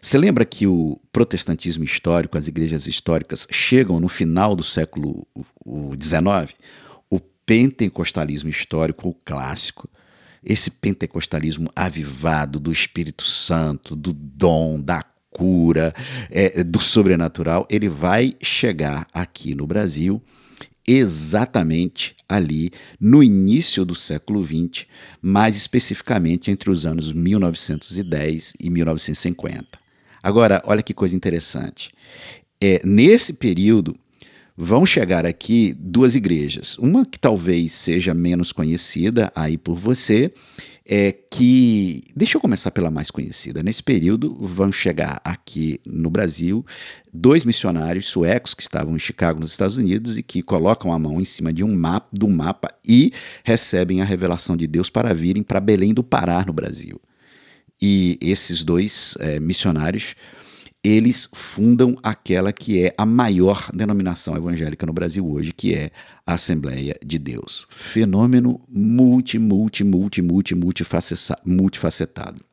[0.00, 5.26] Você lembra que o protestantismo histórico, as igrejas históricas, chegam no final do século
[6.00, 6.58] XIX?
[7.08, 9.88] O pentecostalismo histórico, o clássico,
[10.44, 15.94] esse pentecostalismo avivado do Espírito Santo, do dom, da cura,
[16.30, 20.22] é, do sobrenatural, ele vai chegar aqui no Brasil
[20.86, 24.86] exatamente ali no início do século XX,
[25.20, 29.66] mais especificamente entre os anos 1910 e 1950.
[30.22, 31.92] Agora, olha que coisa interessante.
[32.60, 33.94] É, nesse período,
[34.56, 36.76] vão chegar aqui duas igrejas.
[36.78, 40.32] Uma que talvez seja menos conhecida aí por você,
[40.84, 42.02] é que.
[42.14, 43.62] Deixa eu começar pela mais conhecida.
[43.62, 46.64] Nesse período, vão chegar aqui no Brasil
[47.12, 51.20] dois missionários suecos que estavam em Chicago, nos Estados Unidos, e que colocam a mão
[51.20, 53.12] em cima de um mapa, do mapa e
[53.44, 57.00] recebem a revelação de Deus para virem para Belém do Pará, no Brasil.
[57.80, 60.14] E esses dois é, missionários
[60.84, 65.90] eles fundam aquela que é a maior denominação evangélica no Brasil hoje, que é
[66.26, 67.66] a Assembleia de Deus.
[67.68, 72.51] Fenômeno multi, multi, multi, multi, multifacetado.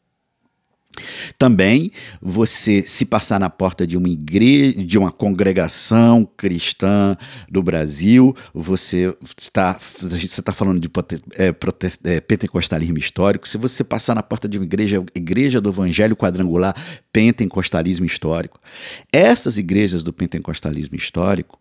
[1.38, 7.16] Também você se passar na porta de uma igreja, de uma congregação cristã
[7.50, 10.90] do Brasil, você está você está falando de
[11.38, 11.54] é,
[12.04, 13.48] é, pentecostalismo histórico.
[13.48, 16.76] Se você passar na porta de uma igreja, igreja do Evangelho quadrangular,
[17.14, 18.60] pentecostalismo histórico.
[19.12, 21.60] Essas igrejas do pentecostalismo histórico,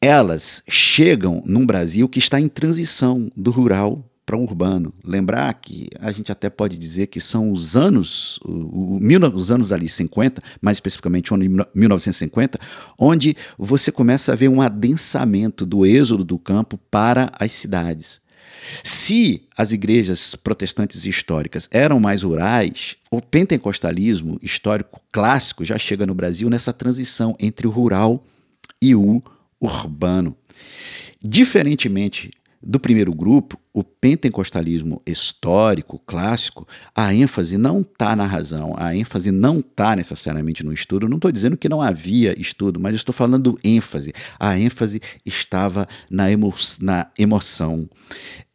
[0.00, 4.92] elas chegam num Brasil que está em transição do rural para o urbano.
[5.04, 9.72] Lembrar que a gente até pode dizer que são os anos, o, o, os anos
[9.72, 12.58] ali 50, mais especificamente o ano 1950,
[12.98, 18.24] onde você começa a ver um adensamento do êxodo do campo para as cidades.
[18.82, 26.14] Se as igrejas protestantes históricas eram mais rurais, o pentecostalismo histórico clássico já chega no
[26.14, 28.24] Brasil nessa transição entre o rural
[28.80, 29.22] e o
[29.60, 30.36] urbano.
[31.22, 32.30] Diferentemente
[32.66, 39.30] do primeiro grupo, o pentecostalismo histórico, clássico, a ênfase não está na razão, a ênfase
[39.30, 41.08] não está necessariamente no estudo.
[41.08, 44.12] Não estou dizendo que não havia estudo, mas estou falando ênfase.
[44.38, 47.88] A ênfase estava na, emo na emoção,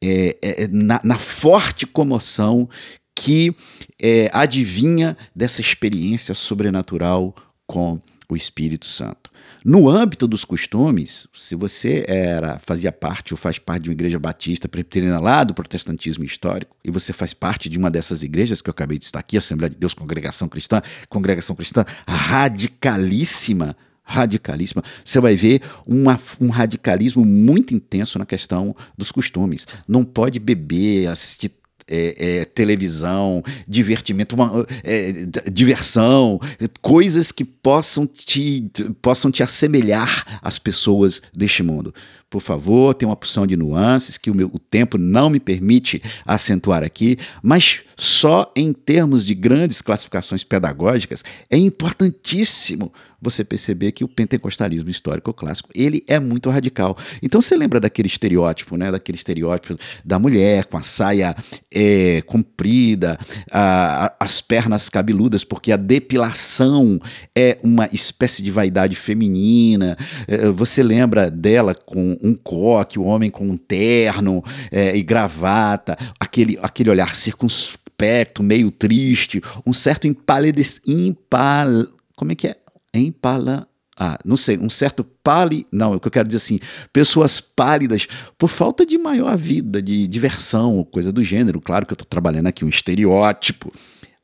[0.02, 2.68] é, é, na, na, forte comoção
[3.14, 3.54] que
[4.02, 7.36] é, adivinha dessa experiência sobrenatural
[7.68, 9.29] com o Espírito Santo.
[9.64, 14.18] No âmbito dos costumes, se você era fazia parte ou faz parte de uma igreja
[14.18, 18.70] batista presbiteriana lá do protestantismo histórico, e você faz parte de uma dessas igrejas que
[18.70, 25.20] eu acabei de estar aqui, Assembleia de Deus, Congregação Cristã, Congregação Cristã radicalíssima, radicalíssima, você
[25.20, 29.68] vai ver uma, um radicalismo muito intenso na questão dos costumes.
[29.88, 31.52] Não pode beber, assistir
[31.90, 35.12] é, é, televisão, divertimento, uma, é,
[35.52, 36.40] diversão,
[36.82, 38.70] coisas que possam te,
[39.02, 41.94] possam te assemelhar às pessoas deste mundo.
[42.30, 46.02] Por favor, tem uma opção de nuances que o, meu, o tempo não me permite
[46.26, 54.04] acentuar aqui, mas só em termos de grandes classificações pedagógicas é importantíssimo você perceber que
[54.04, 56.98] o pentecostalismo histórico clássico ele é muito radical.
[57.22, 58.92] Então você lembra daquele estereótipo, né?
[58.92, 61.36] Daquele estereótipo da mulher com a saia
[61.70, 63.18] é, comprida,
[63.52, 67.00] a, a, as pernas cabeludas, porque a depilação
[67.36, 69.98] é uma espécie de vaidade feminina.
[70.28, 75.98] É, você lembra dela com um coque, o homem com um terno é, e gravata,
[76.20, 80.80] aquele, aquele olhar circunspecto, meio triste, um certo empalidec...
[80.88, 81.88] Impal...
[82.16, 82.58] Como é que é?
[82.94, 83.68] Empala...
[84.02, 85.68] Ah, não sei, um certo pali...
[85.72, 86.60] Não, é o que eu quero dizer assim,
[86.94, 91.60] pessoas pálidas por falta de maior vida, de diversão, coisa do gênero.
[91.60, 93.74] Claro que eu estou trabalhando aqui um estereótipo,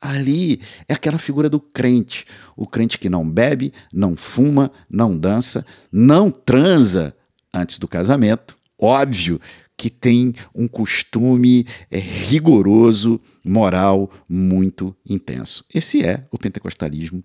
[0.06, 5.66] Ali é aquela figura do crente, o crente que não bebe, não fuma, não dança,
[5.92, 7.16] não transa
[7.56, 8.58] antes do casamento.
[8.80, 9.40] Óbvio
[9.78, 15.66] que tem um costume é, rigoroso, moral muito intenso.
[15.74, 17.24] Esse é o pentecostalismo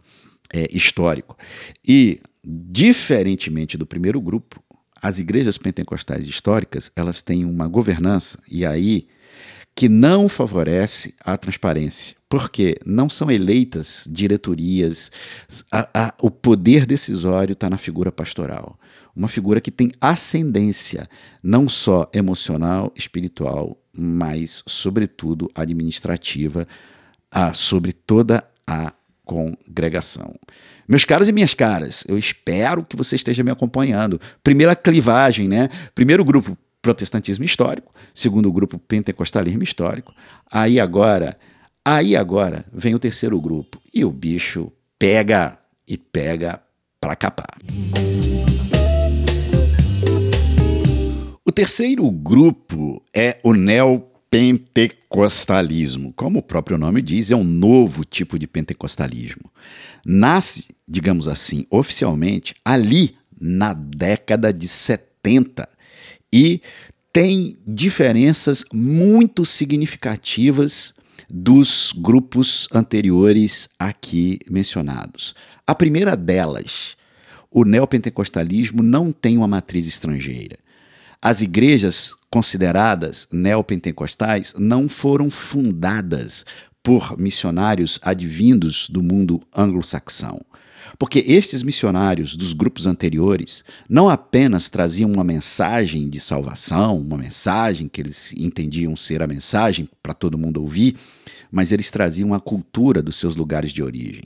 [0.52, 1.36] é, histórico.
[1.86, 4.62] E, diferentemente do primeiro grupo,
[5.00, 9.06] as igrejas pentecostais históricas, elas têm uma governança, e aí,
[9.74, 15.10] que não favorece a transparência, porque não são eleitas diretorias,
[15.72, 18.78] a, a, o poder decisório está na figura pastoral.
[19.14, 21.08] Uma figura que tem ascendência,
[21.42, 26.66] não só emocional, espiritual, mas, sobretudo, administrativa,
[27.30, 28.92] a, sobre toda a
[29.24, 30.32] congregação.
[30.88, 34.20] Meus caros e minhas caras, eu espero que você esteja me acompanhando.
[34.42, 35.68] Primeira clivagem, né?
[35.94, 37.94] Primeiro grupo, protestantismo histórico.
[38.14, 40.12] Segundo grupo, pentecostalismo histórico.
[40.50, 41.38] Aí agora,
[41.84, 43.80] aí agora vem o terceiro grupo.
[43.94, 46.60] E o bicho pega e pega
[47.00, 47.56] para capar.
[51.50, 56.12] O terceiro grupo é o neo pentecostalismo.
[56.12, 59.50] Como o próprio nome diz, é um novo tipo de pentecostalismo.
[60.06, 65.68] Nasce, digamos assim, oficialmente ali na década de 70
[66.32, 66.62] e
[67.12, 70.94] tem diferenças muito significativas
[71.28, 75.34] dos grupos anteriores aqui mencionados.
[75.66, 76.96] A primeira delas,
[77.50, 80.56] o neopentecostalismo não tem uma matriz estrangeira.
[81.22, 86.46] As igrejas consideradas neopentecostais não foram fundadas
[86.83, 90.38] por missionários advindos do mundo anglo-saxão.
[90.98, 97.87] Porque estes missionários dos grupos anteriores não apenas traziam uma mensagem de salvação, uma mensagem
[97.87, 100.96] que eles entendiam ser a mensagem para todo mundo ouvir,
[101.52, 104.24] mas eles traziam a cultura dos seus lugares de origem.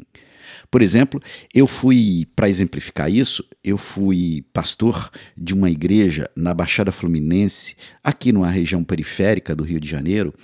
[0.75, 1.23] Por exemplo,
[1.55, 8.33] eu fui, para exemplificar isso, eu fui pastor de uma igreja na Baixada Fluminense, aqui
[8.33, 10.35] numa região periférica do Rio de Janeiro,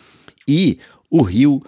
[0.47, 0.79] e
[1.11, 1.61] o Rio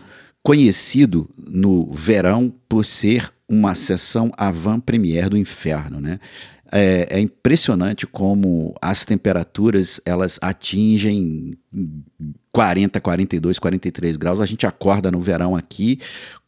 [0.44, 6.20] conhecido no verão por ser uma sessão avant première do inferno, né?
[6.70, 11.59] É, é, impressionante como as temperaturas elas atingem
[12.51, 14.40] 40, 42, 43 graus.
[14.40, 15.98] A gente acorda no verão aqui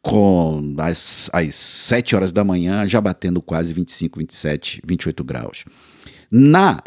[0.05, 5.64] com as, as 7 horas da manhã já batendo quase 25, 27, 28 graus.
[6.31, 6.79] Na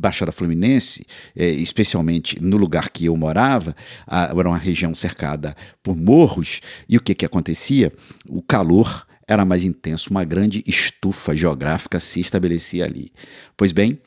[0.00, 1.04] Baixada Fluminense,
[1.36, 3.76] é, especialmente no lugar que eu morava,
[4.08, 7.92] era uma região cercada por morros, e o que, que acontecia?
[8.26, 13.10] O calor era mais intenso, uma grande estufa geográfica se estabelecia ali.
[13.54, 13.98] Pois bem,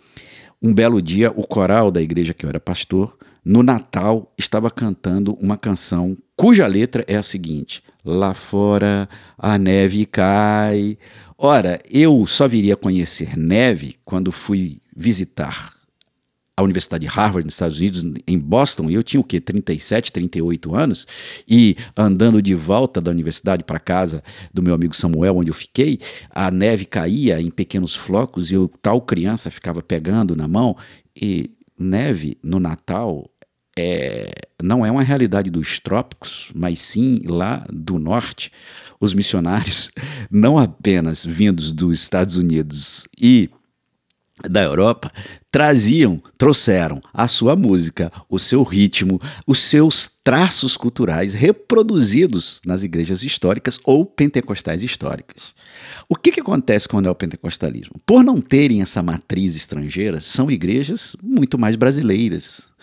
[0.59, 5.35] um belo dia, o coral da igreja que eu era pastor, no Natal, estava cantando
[5.39, 10.97] uma canção cuja letra é a seguinte: Lá fora a neve cai.
[11.37, 15.73] Ora, eu só viria a conhecer neve quando fui visitar
[16.57, 19.41] a Universidade de Harvard, nos Estados Unidos, em Boston, e eu tinha o quê?
[19.41, 21.05] 37, 38 anos,
[21.47, 25.99] e andando de volta da universidade para casa do meu amigo Samuel, onde eu fiquei,
[26.29, 30.77] a neve caía em pequenos flocos e eu, tal criança, ficava pegando na mão.
[31.13, 33.29] E neve no Natal
[33.77, 38.51] é, não é uma realidade dos trópicos, mas sim lá do norte.
[38.99, 39.91] Os missionários,
[40.31, 43.49] não apenas vindos dos Estados Unidos e
[44.49, 45.11] da Europa
[45.49, 53.23] traziam, trouxeram a sua música, o seu ritmo, os seus traços culturais reproduzidos nas igrejas
[53.23, 55.53] históricas ou pentecostais históricas.
[56.09, 57.95] O que, que acontece com o neopentecostalismo?
[58.05, 62.74] Por não terem essa matriz estrangeira, são igrejas muito mais brasileiras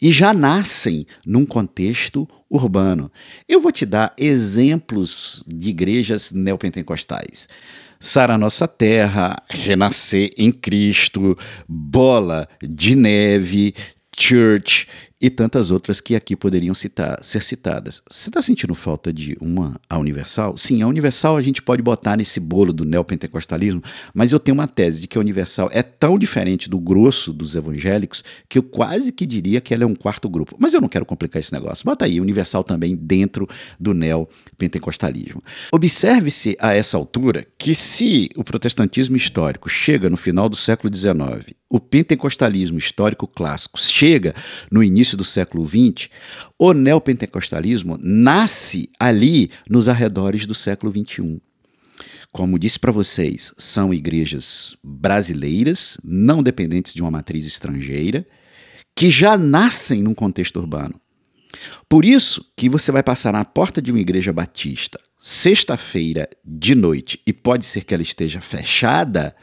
[0.00, 3.10] e já nascem num contexto urbano.
[3.48, 7.48] Eu vou te dar exemplos de igrejas neopentecostais.
[8.00, 11.36] Sara Nossa Terra, Renascer em Cristo,
[11.68, 13.74] Bola de Neve,
[14.16, 14.88] Church
[15.20, 18.02] e tantas outras que aqui poderiam citar, ser citadas.
[18.10, 20.56] Você está sentindo falta de uma a Universal?
[20.56, 23.82] Sim, a Universal a gente pode botar nesse bolo do neopentecostalismo,
[24.14, 27.54] mas eu tenho uma tese de que a Universal é tão diferente do grosso dos
[27.54, 30.56] evangélicos que eu quase que diria que ela é um quarto grupo.
[30.58, 31.84] Mas eu não quero complicar esse negócio.
[31.84, 33.46] Bota aí, Universal também dentro
[33.78, 35.42] do neopentecostalismo.
[35.72, 41.54] Observe-se a essa altura que se o protestantismo histórico chega no final do século XIX,
[41.70, 44.34] o pentecostalismo histórico clássico chega
[44.72, 46.08] no início início do século XX,
[46.58, 51.40] o neopentecostalismo nasce ali nos arredores do século XXI.
[52.32, 58.26] Como disse para vocês, são igrejas brasileiras, não dependentes de uma matriz estrangeira,
[58.94, 61.00] que já nascem num contexto urbano.
[61.88, 67.20] Por isso que você vai passar na porta de uma igreja batista sexta-feira de noite
[67.26, 69.36] e pode ser que ela esteja fechada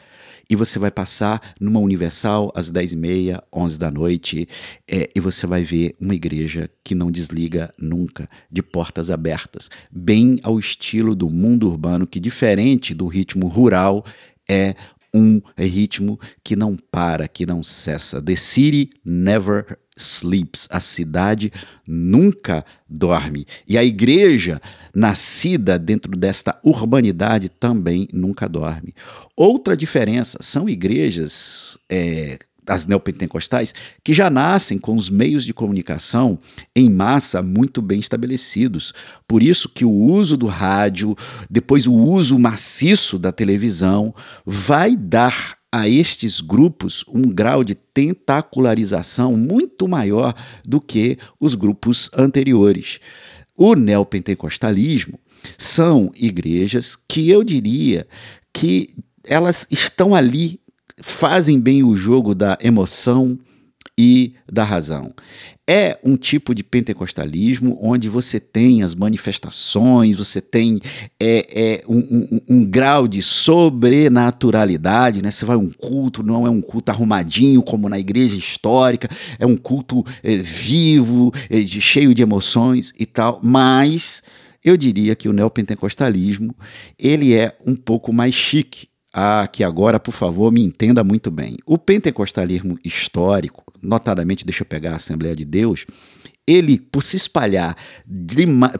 [0.50, 4.48] e você vai passar numa Universal às 10h30, 11 da noite,
[4.90, 10.40] é, e você vai ver uma igreja que não desliga nunca, de portas abertas, bem
[10.44, 14.06] ao estilo do mundo urbano, que diferente do ritmo rural,
[14.50, 14.76] é
[15.14, 18.22] um ritmo que não para, que não cessa.
[18.22, 20.68] The city never sleeps.
[20.72, 21.52] A cidade
[21.86, 23.46] nunca dorme.
[23.68, 24.62] E a igreja,
[24.94, 28.94] nascida dentro desta urbanidade, também nunca dorme.
[29.36, 32.38] Outra diferença são igrejas é,
[32.68, 36.38] as neopentecostais, que já nascem com os meios de comunicação
[36.76, 38.94] em massa muito bem estabelecidos.
[39.28, 41.16] Por isso que o uso do rádio,
[41.50, 44.14] depois o uso maciço da televisão,
[44.46, 50.34] vai dar a estes grupos um grau de tentacularização muito maior
[50.66, 53.00] do que os grupos anteriores.
[53.56, 55.20] O neopentecostalismo
[55.58, 58.08] são igrejas que eu diria
[58.54, 58.90] que
[59.24, 60.60] elas estão ali
[61.02, 63.38] fazem bem o jogo da emoção
[63.98, 65.14] e da razão.
[65.70, 70.80] É um tipo de pentecostalismo onde você tem as manifestações, você tem
[71.20, 75.32] é, é um, um, um, grau de sobrenaturalidade, né?
[75.32, 79.46] Você vai a um culto, não é um culto arrumadinho como na igreja histórica, é
[79.46, 84.22] um culto é, vivo, é, cheio de emoções e tal, mas
[84.64, 86.56] eu diria que o neopentecostalismo
[86.98, 88.88] ele é um pouco mais chique
[89.20, 91.58] ah, que agora, por favor, me entenda muito bem.
[91.66, 95.88] O pentecostalismo histórico, notadamente, deixa eu pegar a Assembleia de Deus,
[96.46, 97.76] ele, por se espalhar,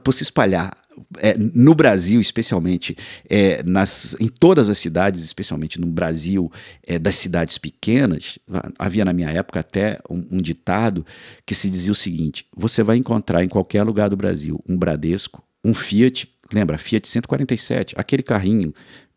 [0.04, 0.78] por se espalhar
[1.18, 2.96] é, no Brasil, especialmente,
[3.28, 6.52] é, nas, em todas as cidades, especialmente no Brasil,
[6.86, 8.38] é, das cidades pequenas,
[8.78, 11.04] havia na minha época até um, um, ditado
[11.48, 15.44] que se dizia o seguinte: você vai encontrar em qualquer lugar do Brasil um Bradesco,
[15.66, 18.72] um Fiat, lembra, Fiat 147, aquele carrinho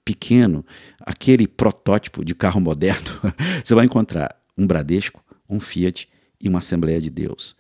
[0.05, 0.65] pequeno,
[1.01, 3.11] aquele protótipo de carro moderno,
[3.65, 6.09] você vai encontrar um Bradesco, um Fiat
[6.41, 7.57] e uma Assembleia de Deus.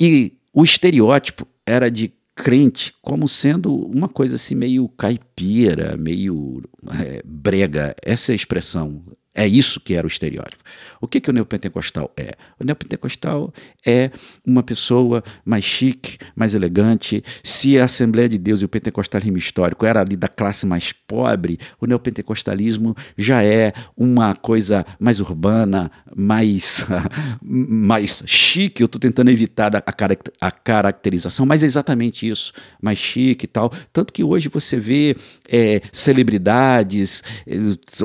[0.00, 6.62] E o estereótipo era de crente como sendo uma coisa assim meio caipira, meio
[7.00, 7.94] é, brega.
[8.04, 9.02] Essa é a expressão
[9.40, 10.62] é isso que era o estereótipo.
[11.00, 12.32] O que, que o neopentecostal é?
[12.58, 13.50] O neopentecostal
[13.86, 14.10] é
[14.46, 17.24] uma pessoa mais chique, mais elegante.
[17.42, 21.58] Se a Assembleia de Deus e o pentecostalismo histórico era ali da classe mais pobre,
[21.80, 26.84] o neopentecostalismo já é uma coisa mais urbana, mais,
[27.40, 28.82] mais chique.
[28.82, 29.82] Eu estou tentando evitar a,
[30.38, 33.72] a caracterização, mas é exatamente isso, mais chique e tal.
[33.90, 35.16] Tanto que hoje você vê
[35.48, 37.54] é, celebridades é,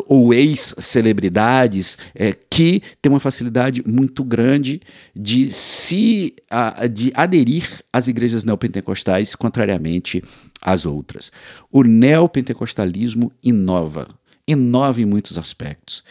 [0.07, 4.82] ou ex-celebridades celebridades é, que têm uma facilidade muito grande
[5.15, 10.21] de se a, de aderir às igrejas neopentecostais, contrariamente
[10.61, 11.32] às outras.
[11.71, 14.07] O neopentecostalismo inova,
[14.47, 16.03] inova em muitos aspectos.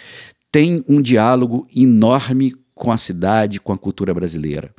[0.51, 4.71] Tem um diálogo enorme com a cidade, com a cultura brasileira.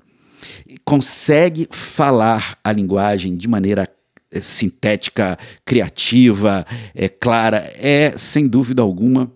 [0.83, 3.89] Consegue falar a linguagem de maneira
[4.31, 9.31] é, sintética, criativa, é clara, é sem dúvida alguma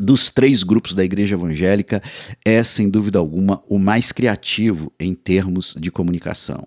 [0.00, 2.02] dos três grupos da igreja evangélica,
[2.44, 6.64] é, sem dúvida alguma, o mais criativo em termos de comunicação.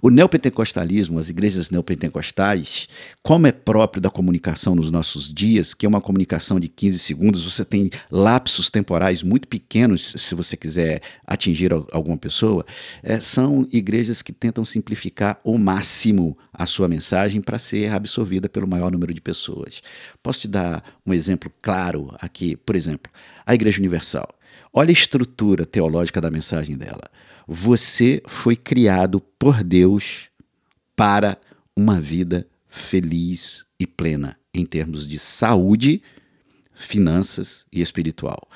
[0.00, 2.88] O neopentecostalismo, as igrejas neopentecostais,
[3.22, 7.44] como é próprio da comunicação nos nossos dias, que é uma comunicação de 15 segundos,
[7.44, 12.64] você tem lapsos temporais muito pequenos, se você quiser atingir alguma pessoa,
[13.02, 18.68] é, são igrejas que tentam simplificar ao máximo a sua mensagem para ser absorvida pelo
[18.68, 19.82] maior número de pessoas.
[20.22, 22.56] Posso te dar um exemplo claro aqui?
[22.70, 23.10] Por exemplo,
[23.44, 24.28] a Igreja Universal.
[24.72, 27.10] Olha a estrutura teológica da mensagem dela.
[27.44, 30.28] Você foi criado por Deus
[30.94, 31.36] para
[31.76, 36.00] uma vida feliz e plena em termos de saúde,
[36.72, 38.48] finanças e espiritual.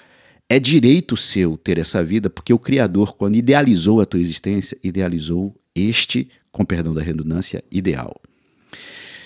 [0.49, 5.61] É direito seu ter essa vida, porque o Criador, quando idealizou a tua existência, idealizou
[5.75, 8.15] este com perdão da redundância, ideal.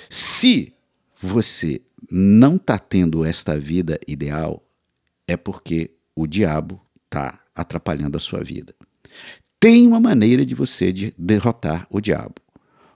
[0.09, 0.73] Se
[1.21, 4.63] você não está tendo esta vida ideal,
[5.29, 8.75] é porque o diabo está atrapalhando a sua vida.
[9.61, 12.37] Tem uma maneira de você de derrotar o diabo.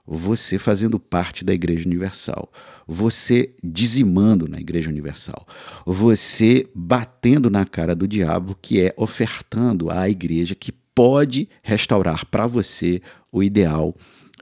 [0.05, 2.51] Você fazendo parte da Igreja Universal,
[2.87, 5.47] você dizimando na Igreja Universal,
[5.87, 12.47] você batendo na cara do diabo, que é ofertando à igreja que pode restaurar para
[12.47, 13.95] você o ideal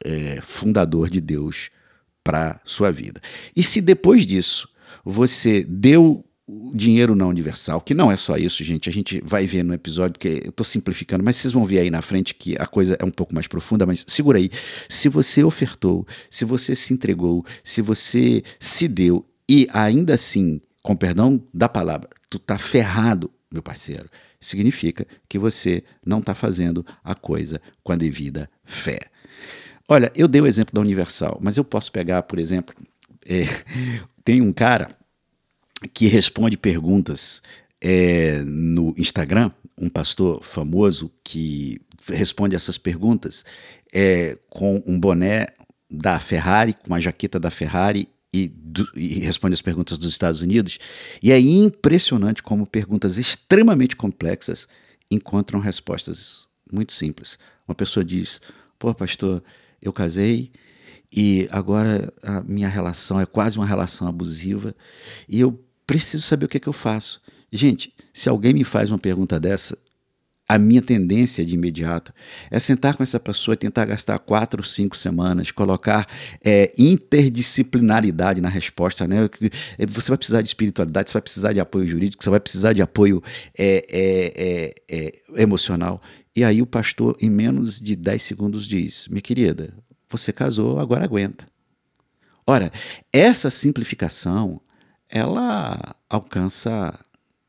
[0.02, 1.70] é, fundador de Deus
[2.24, 3.20] para sua vida.
[3.54, 4.68] E se depois disso
[5.04, 6.24] você deu
[6.74, 10.12] dinheiro na Universal, que não é só isso, gente, a gente vai ver no episódio,
[10.12, 13.04] porque eu estou simplificando, mas vocês vão ver aí na frente que a coisa é
[13.04, 14.50] um pouco mais profunda, mas segura aí.
[14.88, 20.96] Se você ofertou, se você se entregou, se você se deu e ainda assim, com
[20.96, 24.08] perdão da palavra, tu tá ferrado, meu parceiro,
[24.40, 28.98] significa que você não está fazendo a coisa com a devida fé.
[29.88, 32.74] Olha, eu dei o exemplo da Universal, mas eu posso pegar, por exemplo,
[33.26, 33.44] é,
[34.24, 34.88] tem um cara
[35.88, 37.42] que responde perguntas
[37.80, 39.50] é, no Instagram,
[39.80, 43.44] um pastor famoso que responde essas perguntas
[43.92, 45.46] é, com um boné
[45.90, 50.40] da Ferrari, com uma jaqueta da Ferrari e, do, e, responde as perguntas dos Estados
[50.42, 50.78] Unidos.
[51.22, 54.68] E é impressionante como perguntas extremamente complexas
[55.10, 57.38] encontram respostas muito simples.
[57.66, 58.40] Uma pessoa diz:
[58.78, 59.42] Pô, pastor,
[59.82, 60.52] eu casei
[61.12, 64.74] e agora a minha relação é quase uma relação abusiva
[65.28, 65.58] e eu
[65.90, 67.20] preciso saber o que, é que eu faço.
[67.50, 69.76] Gente, se alguém me faz uma pergunta dessa,
[70.48, 72.14] a minha tendência de imediato
[72.48, 76.06] é sentar com essa pessoa e tentar gastar quatro, cinco semanas, colocar
[76.44, 79.04] é, interdisciplinaridade na resposta.
[79.08, 79.28] Né?
[79.88, 82.82] Você vai precisar de espiritualidade, você vai precisar de apoio jurídico, você vai precisar de
[82.82, 83.20] apoio
[83.58, 86.00] é, é, é, é emocional.
[86.36, 89.74] E aí o pastor, em menos de 10 segundos, diz: Minha querida,
[90.08, 91.48] você casou, agora aguenta.
[92.46, 92.70] Ora,
[93.12, 94.60] essa simplificação,
[95.10, 96.98] ela alcança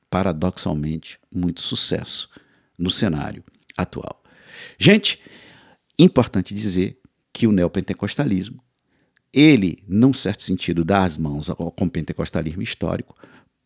[0.09, 2.29] paradoxalmente muito sucesso
[2.77, 3.43] no cenário
[3.77, 4.21] atual.
[4.77, 5.19] Gente,
[5.97, 6.99] importante dizer
[7.31, 8.61] que o neopentecostalismo,
[9.31, 13.15] ele, num certo sentido, dá as mãos com o pentecostalismo histórico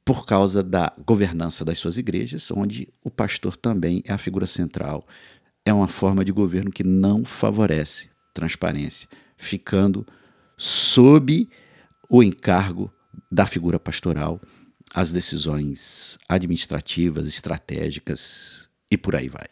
[0.03, 5.07] por causa da governança das suas igrejas, onde o pastor também é a figura central.
[5.65, 10.05] É uma forma de governo que não favorece transparência, ficando
[10.55, 11.49] sob
[12.07, 12.93] o encargo
[13.31, 14.39] da figura pastoral
[14.93, 19.47] as decisões administrativas, estratégicas e por aí vai.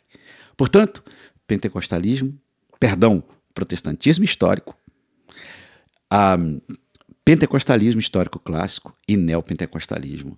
[0.56, 1.04] Portanto,
[1.48, 2.40] pentecostalismo,
[2.80, 4.76] perdão, protestantismo histórico,
[7.26, 10.38] pentecostalismo histórico clássico e neopentecostalismo,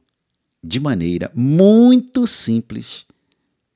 [0.63, 3.05] de maneira muito simples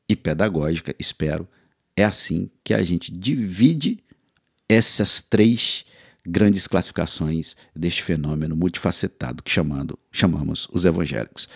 [0.08, 1.48] e pedagógica, espero,
[1.96, 4.04] é assim que a gente divide
[4.68, 5.86] essas três
[6.26, 11.48] grandes classificações deste fenômeno multifacetado que chamando, chamamos os evangélicos.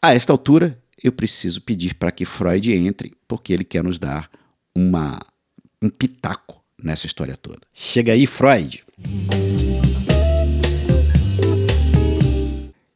[0.00, 4.30] A esta altura, eu preciso pedir para que Freud entre, porque ele quer nos dar
[4.76, 5.18] uma,
[5.82, 7.60] um pitaco nessa história toda.
[7.72, 8.84] Chega aí, Freud!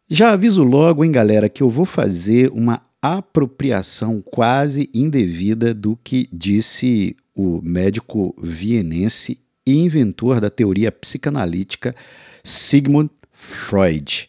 [0.08, 6.28] Já aviso logo, hein, galera, que eu vou fazer uma apropriação quase indevida do que
[6.32, 11.94] disse o médico vienense e inventor da teoria psicanalítica
[12.44, 14.28] Sigmund Freud,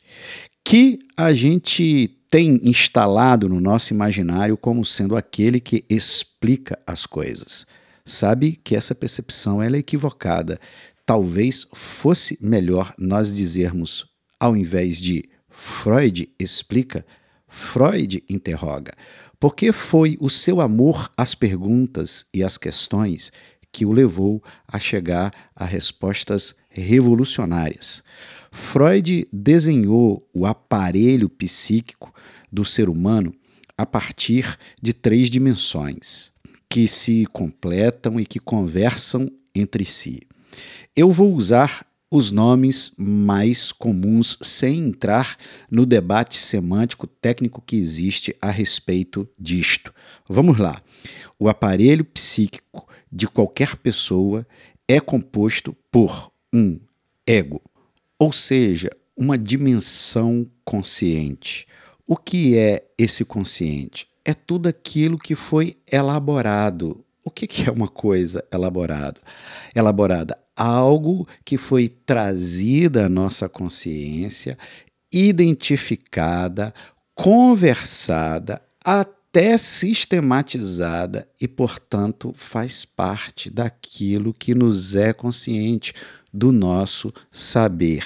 [0.63, 7.65] que a gente tem instalado no nosso imaginário como sendo aquele que explica as coisas.
[8.05, 10.59] Sabe que essa percepção é equivocada.
[11.05, 14.05] Talvez fosse melhor nós dizermos,
[14.39, 17.05] ao invés de Freud explica,
[17.47, 18.93] Freud interroga.
[19.39, 23.31] Porque foi o seu amor às perguntas e às questões
[23.73, 28.03] que o levou a chegar a respostas revolucionárias.
[28.51, 32.13] Freud desenhou o aparelho psíquico
[32.51, 33.35] do ser humano
[33.75, 36.31] a partir de três dimensões
[36.69, 40.21] que se completam e que conversam entre si.
[40.95, 45.35] Eu vou usar os nomes mais comuns sem entrar
[45.69, 49.91] no debate semântico técnico que existe a respeito disto.
[50.29, 50.79] Vamos lá.
[51.39, 54.45] O aparelho psíquico de qualquer pessoa
[54.87, 56.79] é composto por um
[57.27, 57.61] ego,
[58.17, 61.67] ou seja, uma dimensão consciente.
[62.07, 64.07] O que é esse consciente?
[64.25, 67.05] É tudo aquilo que foi elaborado.
[67.23, 69.21] O que é uma coisa elaborada?
[69.75, 74.57] Elaborada algo que foi trazida à nossa consciência,
[75.11, 76.73] identificada,
[77.15, 85.91] conversada, até até sistematizada e, portanto, faz parte daquilo que nos é consciente,
[86.31, 88.05] do nosso saber.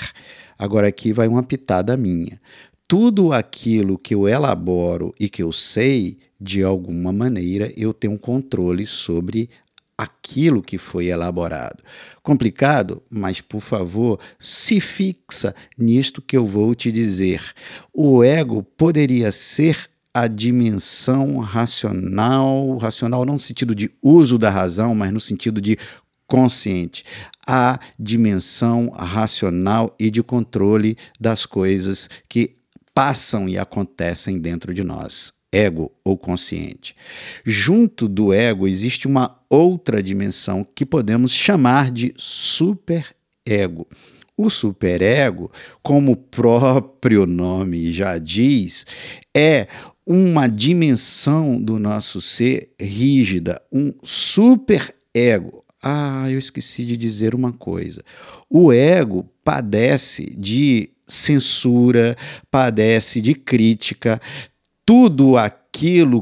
[0.58, 2.40] Agora, aqui vai uma pitada minha.
[2.88, 8.88] Tudo aquilo que eu elaboro e que eu sei, de alguma maneira, eu tenho controle
[8.88, 9.50] sobre
[9.98, 11.84] aquilo que foi elaborado.
[12.24, 17.42] Complicado, mas por favor, se fixa nisto que eu vou te dizer.
[17.94, 19.90] O ego poderia ser
[20.20, 25.78] a dimensão racional, racional não no sentido de uso da razão, mas no sentido de
[26.26, 27.06] consciente,
[27.46, 32.56] a dimensão racional e de controle das coisas que
[32.96, 36.96] passam e acontecem dentro de nós, ego ou consciente.
[37.46, 43.88] Junto do ego existe uma outra dimensão que podemos chamar de superego.
[44.38, 48.86] O superego, como o próprio nome já diz,
[49.36, 49.68] é
[50.06, 55.66] uma dimensão do nosso ser rígida, um super ego.
[55.82, 58.02] Ah, eu esqueci de dizer uma coisa.
[58.50, 62.16] O ego padece de censura,
[62.52, 64.22] padece de crítica.
[64.86, 65.57] Tudo aquilo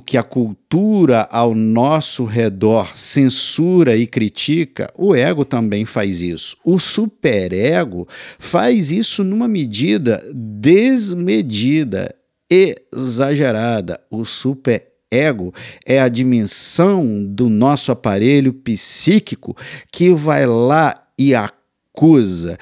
[0.05, 6.57] que a cultura ao nosso redor censura e critica, o ego também faz isso.
[6.63, 8.05] O superego
[8.37, 12.13] faz isso numa medida desmedida,
[12.49, 14.01] exagerada.
[14.11, 15.53] O super ego
[15.85, 19.55] é a dimensão do nosso aparelho psíquico
[19.89, 22.57] que vai lá e acusa.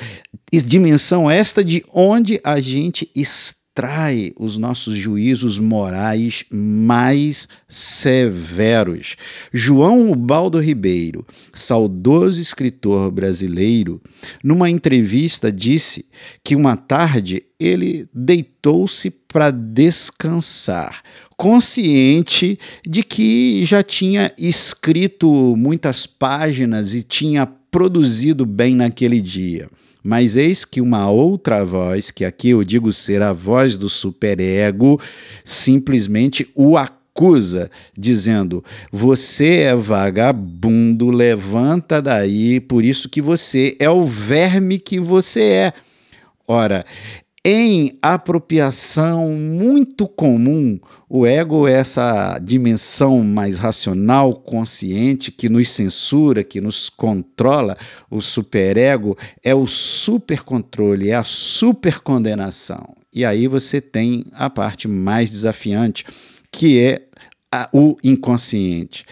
[0.52, 9.16] Dimensão esta de onde a gente está trai os nossos juízos morais mais severos.
[9.52, 14.00] João Baldo Ribeiro, saudoso escritor brasileiro,
[14.44, 16.06] numa entrevista disse
[16.44, 21.02] que uma tarde ele deitou-se para descansar,
[21.36, 29.68] consciente de que já tinha escrito muitas páginas e tinha produzido bem naquele dia.
[30.04, 35.00] Mas eis que uma outra voz, que aqui eu digo ser a voz do superego,
[35.46, 44.06] simplesmente o acusa, dizendo: Você é vagabundo, levanta daí, por isso que você é o
[44.06, 45.74] verme que você é.
[46.46, 46.84] Ora,
[47.46, 50.80] em apropriação muito comum,
[51.10, 57.76] o ego é essa dimensão mais racional, consciente, que nos censura, que nos controla.
[58.10, 62.96] O superego é o supercontrole, é a supercondenação.
[63.14, 66.06] E aí você tem a parte mais desafiante,
[66.50, 67.08] que é
[67.52, 69.04] a, o inconsciente.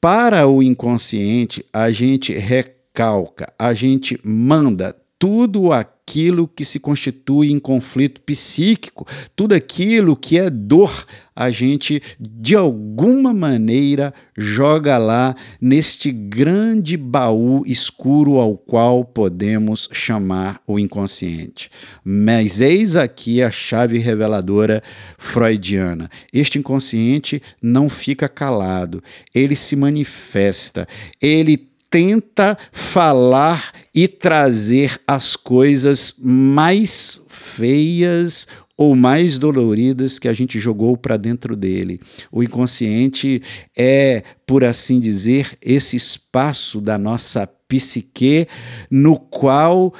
[0.00, 7.58] Para o inconsciente, a gente recalca, a gente manda tudo aquilo que se constitui em
[7.58, 11.04] conflito psíquico, tudo aquilo que é dor,
[11.34, 20.62] a gente de alguma maneira joga lá neste grande baú escuro ao qual podemos chamar
[20.66, 21.70] o inconsciente.
[22.02, 24.82] Mas eis aqui a chave reveladora
[25.18, 26.08] freudiana.
[26.32, 29.02] Este inconsciente não fica calado,
[29.34, 30.86] ele se manifesta,
[31.20, 40.60] ele tenta falar e trazer as coisas mais feias ou mais doloridas que a gente
[40.60, 41.98] jogou para dentro dele.
[42.30, 43.42] O inconsciente
[43.74, 48.46] é, por assim dizer, esse espaço da nossa psique
[48.90, 49.90] no qual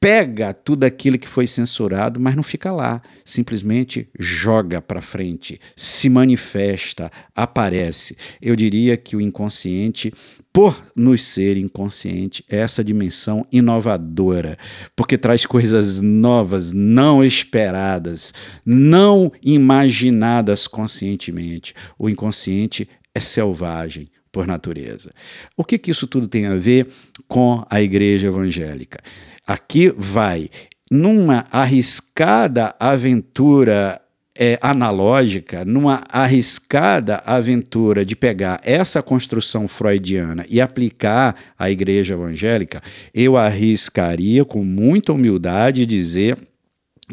[0.00, 6.08] pega tudo aquilo que foi censurado, mas não fica lá, simplesmente joga para frente, se
[6.08, 8.16] manifesta, aparece.
[8.40, 10.12] Eu diria que o inconsciente,
[10.52, 14.56] por nos ser inconsciente, é essa dimensão inovadora,
[14.94, 18.32] porque traz coisas novas, não esperadas,
[18.64, 21.74] não imaginadas conscientemente.
[21.98, 25.14] O inconsciente é selvagem por natureza.
[25.56, 26.86] O que, que isso tudo tem a ver
[27.26, 28.98] com a igreja evangélica?
[29.46, 30.50] Aqui vai.
[30.90, 34.00] Numa arriscada aventura
[34.38, 42.80] é, analógica, numa arriscada aventura de pegar essa construção freudiana e aplicar à igreja evangélica,
[43.14, 46.38] eu arriscaria com muita humildade dizer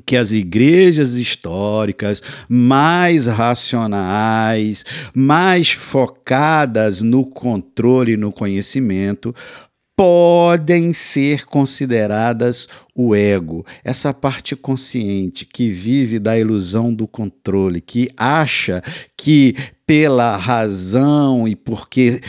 [0.05, 9.35] que as igrejas históricas mais racionais, mais focadas no controle e no conhecimento,
[9.95, 18.09] podem ser consideradas o ego, essa parte consciente que vive da ilusão do controle, que
[18.17, 18.81] acha
[19.17, 22.19] que pela razão e porque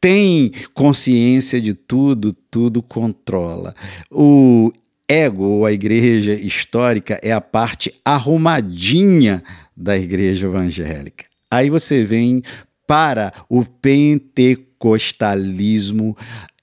[0.00, 3.72] tem consciência de tudo, tudo controla.
[4.10, 4.72] O
[5.08, 9.42] ego, ou a igreja histórica, é a parte arrumadinha
[9.74, 11.24] da igreja evangélica.
[11.50, 12.42] Aí você vem
[12.86, 16.14] para o pentecostalismo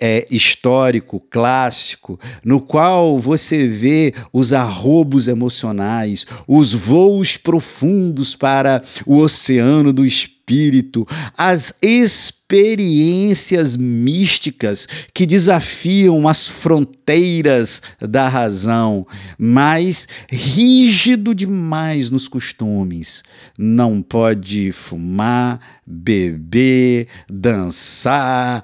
[0.01, 9.19] é, histórico, clássico, no qual você vê os arrobos emocionais, os voos profundos para o
[9.19, 19.05] oceano do espírito, as experiências místicas que desafiam as fronteiras da razão,
[19.37, 23.23] mas rígido demais nos costumes.
[23.57, 28.61] Não pode fumar, beber, dançar,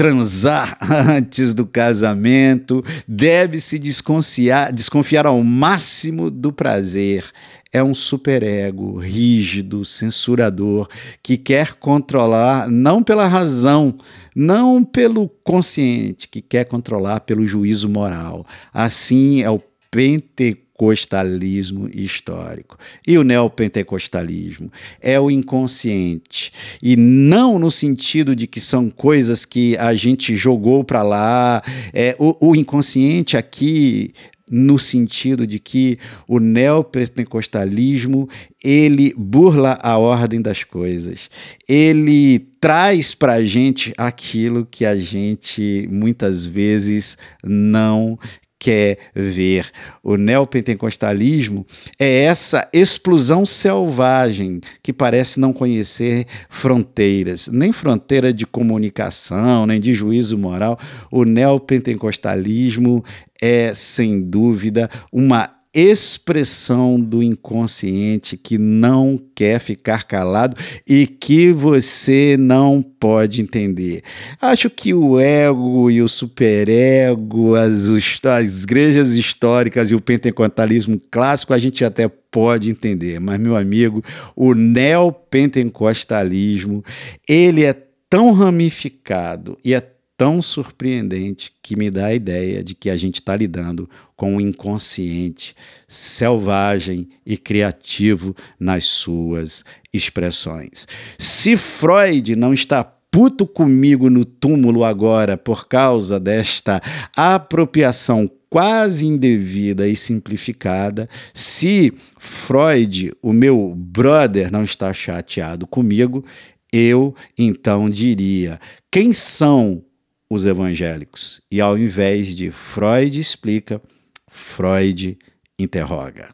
[0.00, 0.78] transar
[1.14, 7.22] antes do casamento, deve-se desconfiar, desconfiar ao máximo do prazer.
[7.70, 10.88] É um superego rígido, censurador,
[11.22, 13.94] que quer controlar não pela razão,
[14.34, 18.46] não pelo consciente, que quer controlar pelo juízo moral.
[18.72, 22.78] Assim é o pentecostal pentecostalismo histórico.
[23.06, 26.50] E o neopentecostalismo é o inconsciente.
[26.82, 31.62] E não no sentido de que são coisas que a gente jogou para lá.
[31.92, 34.12] É, o, o inconsciente aqui
[34.52, 38.28] no sentido de que o neopentecostalismo
[38.64, 41.30] ele burla a ordem das coisas.
[41.68, 48.18] Ele traz para a gente aquilo que a gente muitas vezes não
[48.60, 49.66] quer ver.
[50.04, 51.66] O neopentecostalismo
[51.98, 59.94] é essa explosão selvagem que parece não conhecer fronteiras, nem fronteira de comunicação, nem de
[59.94, 60.78] juízo moral.
[61.10, 63.02] O neopentecostalismo
[63.40, 70.56] é, sem dúvida, uma expressão do inconsciente que não quer ficar calado
[70.86, 74.02] e que você não pode entender.
[74.40, 77.86] Acho que o ego e o superego, as,
[78.24, 84.02] as igrejas históricas e o pentecostalismo clássico a gente até pode entender, mas meu amigo,
[84.36, 86.84] o neopentecostalismo,
[87.28, 87.74] ele é
[88.08, 89.80] tão ramificado e é
[90.20, 94.40] tão surpreendente que me dá a ideia de que a gente está lidando com o
[94.40, 95.56] inconsciente,
[95.88, 100.86] selvagem e criativo nas suas expressões.
[101.18, 106.82] Se Freud não está puto comigo no túmulo agora por causa desta
[107.16, 116.22] apropriação quase indevida e simplificada, se Freud, o meu brother, não está chateado comigo,
[116.70, 118.58] eu então diria:
[118.90, 119.82] quem são
[120.30, 121.42] os evangélicos.
[121.50, 123.82] E ao invés de Freud explica,
[124.28, 125.18] Freud
[125.58, 126.28] interroga.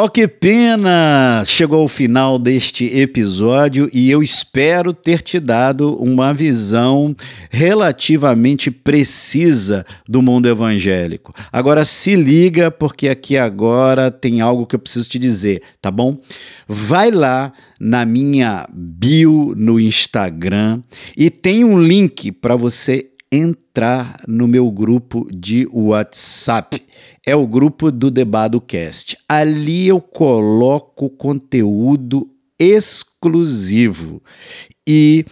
[0.00, 1.42] Oh, que pena!
[1.44, 7.12] Chegou o final deste episódio e eu espero ter te dado uma visão
[7.50, 11.34] relativamente precisa do mundo evangélico.
[11.50, 16.16] Agora se liga, porque aqui agora tem algo que eu preciso te dizer, tá bom?
[16.68, 20.80] Vai lá na minha bio no Instagram
[21.16, 26.80] e tem um link para você entrar no meu grupo de WhatsApp.
[27.28, 29.18] É o grupo do Debado Cast.
[29.28, 32.26] Ali eu coloco conteúdo
[32.58, 34.22] exclusivo
[34.88, 35.26] e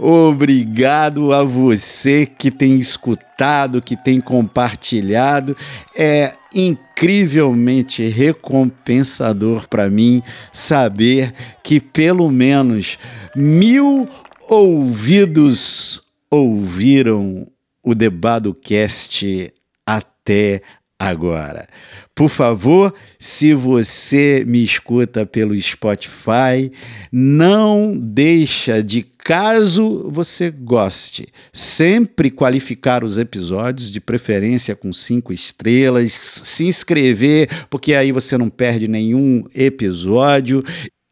[0.00, 5.56] Obrigado a você que tem escutado, que tem compartilhado.
[5.96, 11.32] É incrivelmente recompensador para mim saber
[11.62, 12.98] que pelo menos
[13.34, 14.08] mil
[14.48, 17.46] ouvidos ouviram
[17.82, 19.52] o Debado Cast
[19.86, 20.62] até
[20.98, 21.66] agora.
[22.14, 26.70] Por favor, se você me escuta pelo Spotify,
[27.10, 36.12] não deixa de caso você goste, sempre qualificar os episódios, de preferência com cinco estrelas,
[36.12, 40.62] se inscrever, porque aí você não perde nenhum episódio.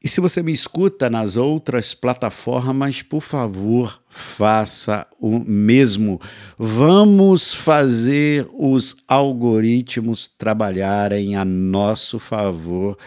[0.03, 6.20] E se você me escuta nas outras plataformas, por favor, faça o mesmo.
[6.59, 12.98] Vamos fazer os algoritmos trabalharem a nosso favor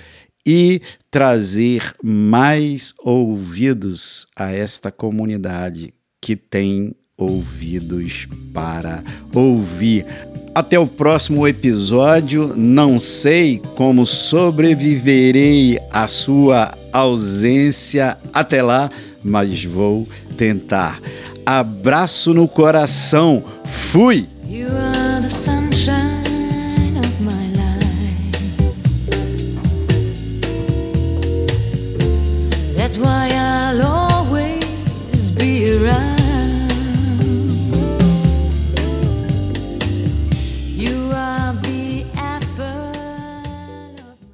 [0.45, 0.81] e
[1.11, 9.03] trazer mais ouvidos a esta comunidade que tem ouvidos para
[9.33, 10.05] ouvir.
[10.53, 12.53] Até o próximo episódio.
[12.55, 18.89] Não sei como sobreviverei à sua ausência até lá,
[19.23, 20.07] mas vou
[20.37, 21.01] tentar.
[21.45, 23.43] Abraço no coração.
[23.91, 24.27] Fui!